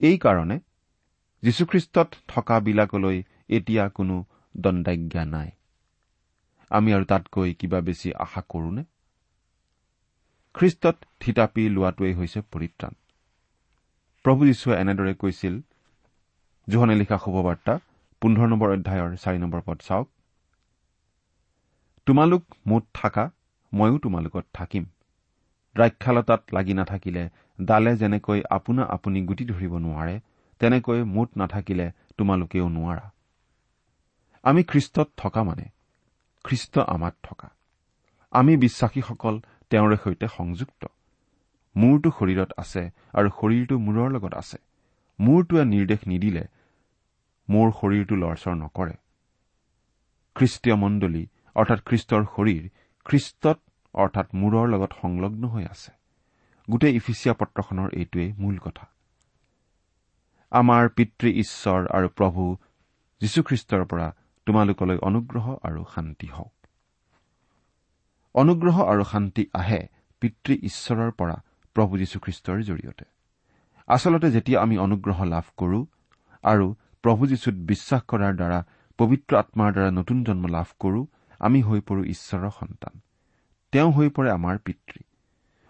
এইকাৰণে 0.00 0.56
যীশুখ্ৰীষ্টত 1.44 2.08
থকাবিলাকলৈ 2.28 3.18
এতিয়া 3.48 3.84
কোনো 3.88 4.16
দণ্ডাজ্ঞা 4.56 5.24
নাই। 5.24 5.50
আমি 6.70 6.90
আৰু 6.94 7.04
তাতকৈ 7.04 7.50
কিবা 7.54 7.80
বেছি 7.80 8.08
আশা 8.14 8.42
কৰোনে 8.48 8.82
খ্ৰীষ্টত 10.54 10.96
থিতাপি 11.20 11.62
লোৱাটোৱেই 11.68 12.14
হৈছে 12.14 12.40
পৰিত্ৰাণ। 12.52 12.92
প্ৰভু 14.24 14.40
যীশুৱে 14.44 14.74
এনেদৰে 14.80 15.14
কৈছিল 15.14 15.54
জোহনে 16.68 16.94
লিখা 16.94 17.16
শুভবাৰ্তা 17.18 17.74
পোন্ধৰ 18.22 18.46
নম্বৰ 18.48 18.68
অধ্যায়ৰ 18.76 19.10
চাৰি 19.16 19.38
নম্বৰ 19.38 19.60
পদ 19.66 19.78
চাওক। 19.78 20.08
তোমালোক 22.06 22.42
মোত 22.66 22.84
থাকা 22.94 23.24
ময়ো 23.72 23.96
তোমালোকত 23.98 24.46
থাকিম। 24.52 24.84
দ্ৰাক্ষালতাত 25.76 26.42
লাগি 26.52 26.74
নাথাকিলে 26.74 27.22
ডালে 27.58 27.92
যেনেকৈ 27.96 28.40
আপোনা 28.50 28.82
আপুনি 28.96 29.18
গুটি 29.26 29.44
ধৰিব 29.44 29.72
নোৱাৰে 29.78 30.16
তেনেকৈ 30.58 31.04
মোত 31.04 31.28
নাথাকিলে 31.36 31.92
তোমালোকেও 32.18 32.68
নোৱাৰা। 32.68 33.10
আমি 34.42 34.62
খ্ৰীষ্টত 34.62 35.08
থকা 35.16 35.42
মানে 35.42 35.64
খ্ৰীষ্ট 36.44 36.78
আমাত 36.78 37.14
থকা। 37.22 37.48
আমি 38.32 38.56
বিশ্বাসীসকল 38.56 39.40
তেওঁৰে 39.70 39.96
সৈতে 39.96 40.26
সংযুক্ত। 40.28 40.86
মূৰটো 41.76 42.10
শৰীৰত 42.10 42.50
আছে 42.56 42.90
আৰু 43.12 43.28
শৰীৰটো 43.28 43.78
মূৰৰ 43.78 44.10
লগত 44.10 44.34
আছে। 44.34 44.58
মূৰটোৱে 45.20 45.64
নিৰ্দেশ 45.64 46.00
নিদিলে 46.06 46.44
মোৰ 47.50 47.70
শৰীৰটো 47.70 48.14
লৰচৰ 48.14 48.54
নকৰে। 48.54 48.94
খ্ৰীষ্টীয় 50.36 50.76
মণ্ডলী 50.76 51.26
অৰ্থাৎ 51.54 51.80
খ্ৰীষ্টৰ 51.84 52.22
শৰীৰ 52.24 52.64
খ্ৰীষ্টত 53.04 53.58
অৰ্থাৎ 53.94 54.26
মূৰৰ 54.34 54.68
লগত 54.68 54.92
সংলগ্ন 55.02 55.46
হৈ 55.46 55.64
আছে। 55.64 55.92
গোটেই 56.70 56.94
ইফিচিয়া 56.94 57.34
পত্ৰখনৰ 57.34 57.88
এইটোৱেই 57.92 58.32
মূল 58.38 58.58
কথা। 58.58 58.93
আমাৰ 60.54 60.88
পিতৃ 60.88 61.28
ঈশ্বৰ 61.30 61.86
আৰু 61.88 62.08
প্ৰভু 62.08 62.56
যীশুখ্ৰীষ্টৰ 63.20 63.84
পৰা 63.84 64.14
তোমালোকলৈ 64.46 64.96
অনুগ্ৰহ 64.96 65.56
আৰু 65.62 65.84
শান্তি 65.94 66.26
হওক। 66.26 66.54
অনুগ্ৰহ 68.34 68.84
আৰু 68.84 69.04
শান্তি 69.04 69.46
আহে 69.54 69.88
পিতৃ 70.20 70.54
ঈশ্বৰৰ 70.62 71.10
পৰা 71.10 71.42
প্ৰভু 71.74 71.98
যীশুখ্ৰীষ্টৰ 71.98 72.62
জৰিয়তে। 72.62 73.04
আচলতে 73.86 74.30
যেতিয়া 74.30 74.62
আমি 74.62 74.78
অনুগ্ৰহ 74.78 75.24
লাভ 75.24 75.44
কৰো 75.56 75.86
আৰু 76.42 76.74
প্ৰভু 77.02 77.26
যীশুত 77.26 77.54
বিশ্বাস 77.54 78.02
কৰাৰ 78.02 78.34
দ্বাৰা 78.34 78.64
পবিত্ৰ 78.98 79.36
আত্মাৰ 79.36 79.72
দ্বাৰা 79.72 79.90
নতুন 79.90 80.24
জন্ম 80.24 80.46
লাভ 80.46 80.66
কৰো 80.78 81.06
আমি 81.38 81.62
হৈ 81.62 81.80
পৰো 81.80 82.04
ঈশ্বৰৰ 82.04 82.50
সন্তান। 82.50 83.00
তেওঁ 83.72 83.92
হৈ 83.92 84.08
পৰে 84.08 84.30
আমাৰ 84.30 84.58
পিতৃ। 84.58 85.02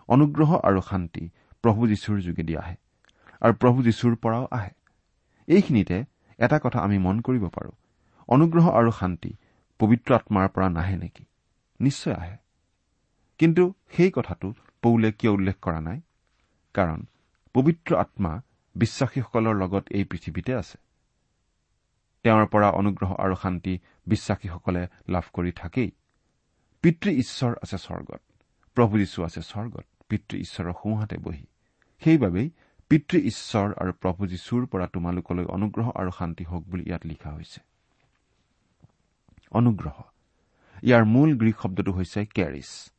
অনুগ্ৰহ 0.09 0.57
আৰু 0.57 0.81
শান্তি 0.81 1.31
প্ৰভু 1.63 1.87
যীশুৰ 1.87 2.21
যোগেদি 2.21 2.57
আহে। 2.57 2.84
আৰু 3.45 3.55
প্ৰভু 3.55 3.83
যীশুৰ 3.83 4.17
পৰাও 4.17 4.49
আহে। 4.51 4.71
এইখিনিতে 5.47 6.05
এটা 6.39 6.59
কথা 6.59 6.81
আমি 6.81 6.99
মন 6.99 7.21
কৰিব 7.21 7.49
পাৰো। 7.49 7.71
অনুগ্ৰহ 8.29 8.71
আৰু 8.71 8.91
শান্তি 8.91 9.37
পবিত্ৰ 9.79 10.15
আত্মাৰ 10.15 10.49
পৰা 10.49 10.69
নাহে 10.69 10.97
নেকি? 10.97 11.25
নিশ্চয় 11.81 12.15
আহে। 12.15 12.37
কিন্তু 13.39 13.75
সেই 13.91 14.11
কথাটো 14.11 14.55
পৌলে 14.83 15.13
কিয় 15.13 15.33
উল্লেখ 15.33 15.57
কৰা 15.63 15.81
নাই? 15.81 16.01
কাৰণ 16.75 17.07
পবিত্ৰ 17.55 17.97
আত্মা 17.97 18.43
বিশ্বাসীসকলৰ 18.75 19.55
লগত 19.55 19.89
এই 19.91 20.05
পৃথিৱীতে 20.05 20.55
আছে। 20.55 20.79
তেওঁৰ 22.23 22.47
পৰা 22.47 22.71
অনুগ্ৰহ 22.71 23.15
আৰু 23.15 23.35
শান্তি 23.43 23.79
বিশ্বাসীসকলে 24.07 24.87
লাভ 25.09 25.23
কৰি 25.33 25.53
থাকেই। 25.53 25.91
পিতৃ 26.83 27.11
ঈশ্বৰ 27.11 27.55
আছে 27.63 27.79
স্বৰ্গত। 27.79 28.21
প্ৰভু 28.75 28.99
যীশু 28.99 29.25
আছে 29.25 29.43
স্বৰ্গত। 29.43 29.85
পিতৃ 30.09 30.39
ঈশ্বৰৰ 30.39 30.73
সোঁহাতে 30.73 31.17
বহি। 31.19 31.47
সেইবাবেই 32.05 32.51
পিতৃ 32.89 33.19
ঈশ্বৰ 33.19 33.75
আৰু 33.75 33.93
প্ৰভু 33.93 34.27
যীশুৰ 34.27 34.67
পৰা 34.67 34.87
তোমালোকলৈ 34.87 35.45
অনুগ্ৰহ 35.45 35.91
আৰু 35.95 36.11
শান্তি 36.19 36.45
হওক 36.45 36.65
বুলি 36.65 36.85
ইয়াত 36.87 37.07
লিখা 37.07 37.33
হৈছে। 37.33 37.61
অনুগ্ৰহ। 39.51 40.03
ইয়াৰ 40.83 41.05
মূল 41.05 41.39
গ্ৰীক 41.39 41.57
শব্দটো 41.63 41.93
হৈছে 41.93 42.27
কেৰিছ। 42.27 42.91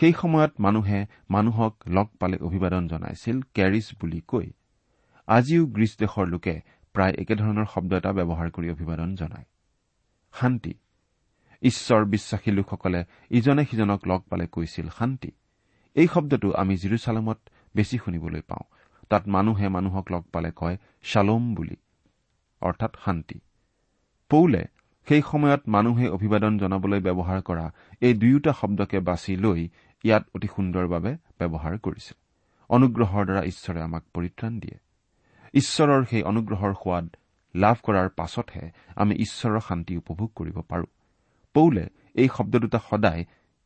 সেই 0.00 0.12
সময়ত 0.12 0.52
মানুহে 0.60 1.06
মানুহক 1.30 1.76
লগ 1.86 2.06
পালে 2.06 2.36
অভিবাদন 2.36 2.88
জনাইছিল 2.88 3.40
কেৰিছ 3.40 3.90
বুলি 4.00 4.20
কৈ। 4.20 4.50
আজিও 5.26 5.66
গ্ৰীচ 5.66 5.96
দেশৰ 5.98 6.26
লোকে 6.26 6.60
প্ৰায় 6.92 7.14
একেধৰণৰ 7.18 7.64
শব্দ 7.74 7.92
এটা 7.92 8.12
ব্যৱহাৰ 8.12 8.50
কৰি 8.50 8.70
অভিবাদন 8.70 9.14
জনায়। 9.14 9.44
শান্তি। 10.40 10.74
ঈশ্বৰ 11.62 12.04
বিশ্বাসী 12.04 12.50
লোকসকলে 12.50 13.04
ইজনে 13.30 13.64
সিজনক 13.64 14.08
লগ 14.08 14.20
পালে 14.22 14.46
কৈছিল 14.46 14.88
শান্তি। 14.88 15.30
এই 15.94 16.06
শব্দটো 16.06 16.52
আমি 16.52 16.76
জিৰচালামত 16.76 17.38
বেছি 17.76 17.98
শুনিবলৈ 17.98 18.40
পাওঁ। 18.40 18.74
তাত 19.12 19.24
মানুহে 19.34 19.66
মানুহক 19.76 20.06
লগ 20.14 20.22
পালে 20.34 20.50
কয় 20.60 20.76
শালোম 21.10 21.42
বুলি 21.56 21.76
অৰ্থাৎ 22.62 22.92
শান্তি। 23.04 23.38
পৌলে 24.30 24.62
সেই 25.06 25.22
সময়ত 25.30 25.62
মানুহে 25.74 26.06
অভিবাদন 26.16 26.52
জনাবলৈ 26.62 27.00
ব্যৱহাৰ 27.06 27.40
কৰা 27.48 27.66
এই 28.06 28.14
দুয়োটা 28.20 28.52
শব্দকে 28.60 28.98
বাছি 29.08 29.32
লৈ 29.44 29.60
ইয়াত 30.04 30.24
অতি 30.34 30.48
সুন্দৰভাৱে 30.54 31.12
ব্যৱহাৰ 31.40 31.74
কৰিছে 31.84 32.12
অনুগ্ৰহৰ 32.70 33.22
দ্বাৰা 33.28 33.42
ঈশ্বৰে 33.52 33.80
আমাক 33.88 34.02
পৰিত্ৰাণ 34.14 34.52
দিয়ে। 34.62 34.76
ঈশ্বৰৰ 35.54 36.02
সেই 36.10 36.22
অনুগ্ৰহৰ 36.30 36.72
সোৱাদ 36.82 37.06
লাভ 37.54 37.76
কৰাৰ 37.86 38.08
পাছতহে 38.18 38.64
আমি 39.02 39.14
ঈশ্বৰৰ 39.24 39.60
শান্তি 39.68 39.92
উপভোগ 40.02 40.28
কৰিব 40.38 40.56
পাৰো। 40.70 40.86
পৌলে 41.54 41.84
এই 42.14 42.28
শব্দ 42.36 42.54
দুটা 42.64 42.80
সদায় 42.90 43.22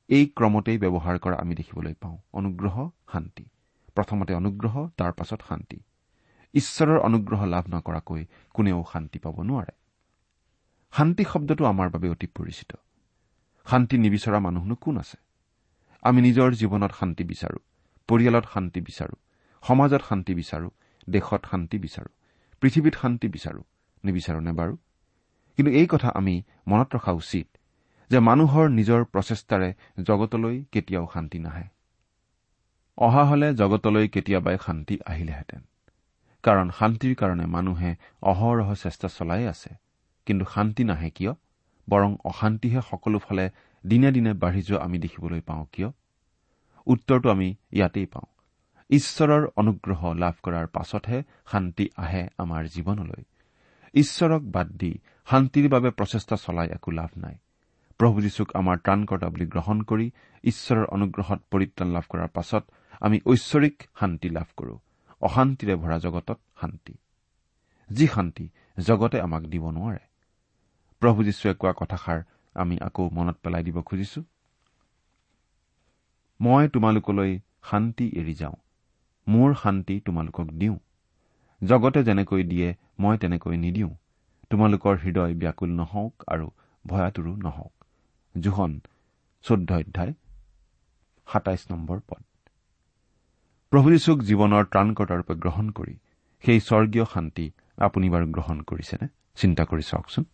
এই 0.08 0.24
ক্ৰমতেই 0.36 0.78
ব্যৱহাৰ 0.84 1.16
কৰা 1.24 1.36
আমি 1.42 1.54
দেখিবলৈ 1.54 1.94
পাওঁ। 2.02 2.16
অনুগ্ৰহ 2.38 2.76
শান্তি। 3.12 3.44
প্ৰথমতে 3.96 4.32
অনুগ্ৰহ 4.40 4.74
তাৰ 4.98 5.12
পাছত 5.18 5.40
শান্তি। 5.48 5.78
ঈশ্বৰৰ 6.54 6.98
অনুগ্ৰহ 7.08 7.40
লাভ 7.54 7.64
নকৰাকৈ 7.74 8.22
কোনেও 8.56 8.80
শান্তি 8.92 9.18
পাব 9.24 9.36
নোৱাৰে। 9.48 9.74
শান্তি 10.92 11.22
শব্দটো 11.32 11.62
আমাৰ 11.72 11.88
বাবে 11.94 12.06
অতি 12.14 12.26
পৰিচিত। 12.36 12.70
শান্তি 13.66 13.96
নিবিচৰা 14.04 14.38
মানুহনো 14.46 14.74
কোন 14.84 14.96
আছে? 15.02 15.18
আমি 16.02 16.20
নিজৰ 16.26 16.48
জীৱনত 16.60 16.92
শান্তি 17.00 17.24
বিচাৰো 17.30 17.58
পৰিয়ালত 18.08 18.46
শান্তি 18.54 18.80
বিচাৰো 18.88 19.16
সমাজত 19.62 20.02
শান্তি 20.08 20.32
বিচাৰো 20.40 20.68
দেশত 21.08 21.42
শান্তি 21.50 21.76
বিচাৰো 21.84 22.10
পৃথিৱীত 22.62 22.94
শান্তি 23.02 23.26
বিচাৰো 23.34 23.62
নিবিচাৰোনে 24.04 24.52
বাৰু? 24.60 24.74
কিন্তু 25.58 25.70
এই 25.80 25.86
কথা 25.92 26.08
আমি 26.20 26.34
মনত 26.70 26.88
ৰখা 26.96 27.12
উচিত 27.22 27.46
যে 28.10 28.18
মানুহৰ 28.28 28.66
নিজৰ 28.78 29.00
প্ৰচেষ্টাৰে 29.12 29.68
জগতলৈ 30.08 30.56
কেতিয়াও 30.72 31.06
শান্তি 31.14 31.38
নাহে। 31.46 31.66
অহা 32.98 33.24
হলে 33.24 33.54
জগতলৈ 33.54 34.08
কেতিয়াবাই 34.08 34.56
শান্তি 34.66 34.98
আহিলেহেঁতেন। 35.06 35.60
কাৰণ 36.42 36.70
শান্তিৰ 36.70 37.14
কাৰণে 37.14 37.46
মানুহে 37.46 37.96
অহৰহ 38.22 38.74
চেষ্টা 38.74 39.08
চলাই 39.08 39.46
আছে। 39.46 39.74
কিন্তু 40.26 40.44
শান্তি 40.54 40.84
নাহে 40.84 41.10
কিয়? 41.10 41.32
বৰং 41.90 42.16
অশান্তিহে 42.24 42.80
সকলোফালে 42.90 43.50
দিনে 43.86 44.12
দিনে 44.12 44.32
বাঢ়ি 44.32 44.62
যোৱা 44.62 44.84
আমি 44.84 44.98
দেখিবলৈ 44.98 45.40
পাওঁ 45.40 45.66
কিয়? 45.72 45.90
উত্তৰটো 46.86 47.30
আমি 47.30 47.54
ইয়াতেই 47.72 48.06
পাওঁ। 48.06 48.26
ঈশ্বৰৰ 48.90 49.46
অনুগ্ৰহ 49.56 50.12
লাভ 50.14 50.34
কৰাৰ 50.42 50.66
পাছতহে 50.66 51.22
শান্তি 51.52 51.88
আহে 51.96 52.28
আমাৰ 52.38 52.64
জীৱনলৈ। 52.64 53.22
ঈশ্বৰক 53.94 54.42
বাদ 54.42 54.66
দি 54.66 55.00
শান্তিৰ 55.30 55.68
বাবে 55.68 55.90
প্ৰচেষ্টা 55.90 56.36
চলাই 56.36 56.68
একো 56.68 56.90
লাভ 56.90 57.10
নাই। 57.16 57.34
প্ৰভু 57.98 58.20
যীশুক 58.20 58.56
আমাৰ 58.56 58.76
ত্ৰাণকৰ্তা 58.76 59.28
বুলি 59.28 59.46
গ্ৰহণ 59.46 59.82
কৰি 59.82 60.10
ঈশ্বৰৰ 60.44 60.84
অনুগ্ৰহত 60.84 61.40
পৰিত্ৰাণ 61.50 61.88
লাভ 61.90 62.02
কৰাৰ 62.08 62.28
পাছত 62.28 62.70
আমি 63.00 63.20
ঐশ্বৰিক 63.26 63.82
শান্তি 64.00 64.28
লাভ 64.28 64.46
কৰো। 64.56 64.78
অশান্তিৰে 65.20 65.76
ভৰা 65.76 65.98
জগতত 65.98 66.38
শান্তি। 66.60 66.94
যি 67.92 68.06
শান্তি 68.06 68.48
জগতে 68.78 69.20
আমাক 69.20 69.42
দিব 69.42 69.70
নোৱাৰে। 69.70 69.98
প্ৰভু 71.00 71.24
যীশুৱে 71.24 71.54
কোৱা 71.54 71.72
কথাষাৰ 71.76 72.22
আমি 72.54 72.78
আকৌ 72.80 73.10
মনত 73.12 73.36
পেলাই 73.42 73.62
দিব 73.64 73.82
খুজিছো। 73.82 74.22
মই 76.40 76.68
তোমালোকলৈ 76.68 77.40
শান্তি 77.70 78.08
এৰি 78.08 78.34
যাওঁ। 78.34 78.56
মোৰ 79.28 79.54
শান্তি 79.54 80.00
তোমালোকক 80.00 80.46
দিওঁ। 80.46 80.78
জগতে 81.64 82.04
যেনেকৈ 82.04 82.42
দিয়ে 82.44 82.74
মই 82.98 83.18
তেনেকৈ 83.18 83.56
নিদিওঁ। 83.56 83.94
তোমালোকৰ 84.50 84.96
হৃদয় 84.96 85.34
ব্যাকুল 85.34 85.70
নহওক 85.70 86.24
আৰু 86.26 86.50
ভয়াতুৰো 86.86 87.36
নহওক। 87.36 87.84
জোহন 88.40 88.80
চৈধ্য 89.42 89.74
অধ্যায় 89.74 90.12
সাতাইছ 91.32 91.70
নম্বৰ 91.70 92.00
পদ। 92.08 92.25
প্ৰভু 93.76 93.90
যীশুক 93.90 94.18
জীৱনৰ 94.18 94.64
ত্ৰাণকৰ্তাৰূপে 94.64 95.34
গ্ৰহণ 95.34 95.68
কৰি 95.68 95.96
সেই 96.46 96.60
স্বৰ্গীয় 96.60 97.04
শান্তি 97.14 97.50
আপুনি 97.78 98.10
বাৰু 98.10 98.26
গ্ৰহণ 98.26 98.60
কৰিছেনে? 98.60 99.08
চিন্তা 99.36 99.64
কৰি 99.64 99.82
চাওকচোন। 99.82 100.24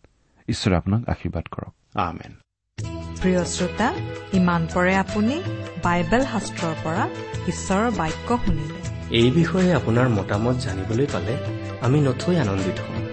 ঈশ্বৰে 0.49 0.75
আপোনাক 0.75 1.09
আশীৰ্বাদ 1.09 1.43
কৰক। 1.51 1.73
আমেন। 1.95 2.31
প্ৰিয় 3.21 3.45
শ্ৰোতা 3.45 3.93
ইমান 4.33 4.67
পৰে 4.73 4.95
আপুনি 4.95 5.43
বাইবেল 5.83 6.25
শাস্ত্ৰৰ 6.25 6.75
পৰা 6.83 7.09
ঈশ্বৰৰ 7.47 7.91
বাক্য 7.91 8.37
শুনিলে। 8.45 8.79
এই 9.09 9.31
বিষয়ে 9.31 9.75
আপোনাৰ 9.75 10.09
মতামত 10.09 10.55
জানিবলৈ 10.55 11.07
পালে 11.13 11.37
আমি 11.81 12.01
নথৈ 12.01 12.35
আনন্দিত 12.35 12.79
হ'ম। 12.79 13.12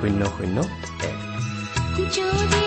শূন্য 0.00 0.20
শূন্য 0.36 0.58
এক 1.02 1.18
যদি 2.08 2.66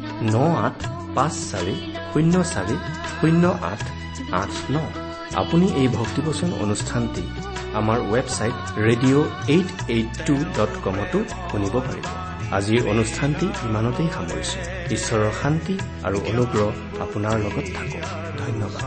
ন 0.21 0.35
আঠ 0.65 0.77
পাঁচ 1.15 1.33
চাৰি 1.49 1.75
শূন্য 2.13 2.35
চাৰি 2.53 2.75
শূন্য 3.19 3.43
আঠ 3.71 3.81
আঠ 4.31 4.51
ন। 4.71 4.75
আপুনি 5.35 5.65
এই 5.81 5.87
ভক্তিবচন 5.87 6.49
অনুষ্ঠানটি 6.63 7.23
আমাৰ 7.79 7.97
website 8.13 8.55
radio' 8.87 9.25
eight 9.47 9.69
eight 9.95 10.09
two 10.27 10.35
dot 10.57 10.73
কমতো 10.83 11.19
শুনিব 11.51 11.75
পাৰিব। 11.87 12.05
আজিৰ 12.57 12.81
অনুষ্ঠানটি 12.87 13.47
ইমানতেই 13.67 14.09
সামৰিছো। 14.15 14.59
ঈশ্বৰৰ 14.95 15.31
শান্তি 15.41 15.75
আৰু 16.03 16.17
অনুগ্ৰহ 16.31 16.67
আপোনাৰ 17.03 17.35
লগত 17.45 17.67
থাকক। 17.75 18.03
ধন্যবাদ। 18.41 18.83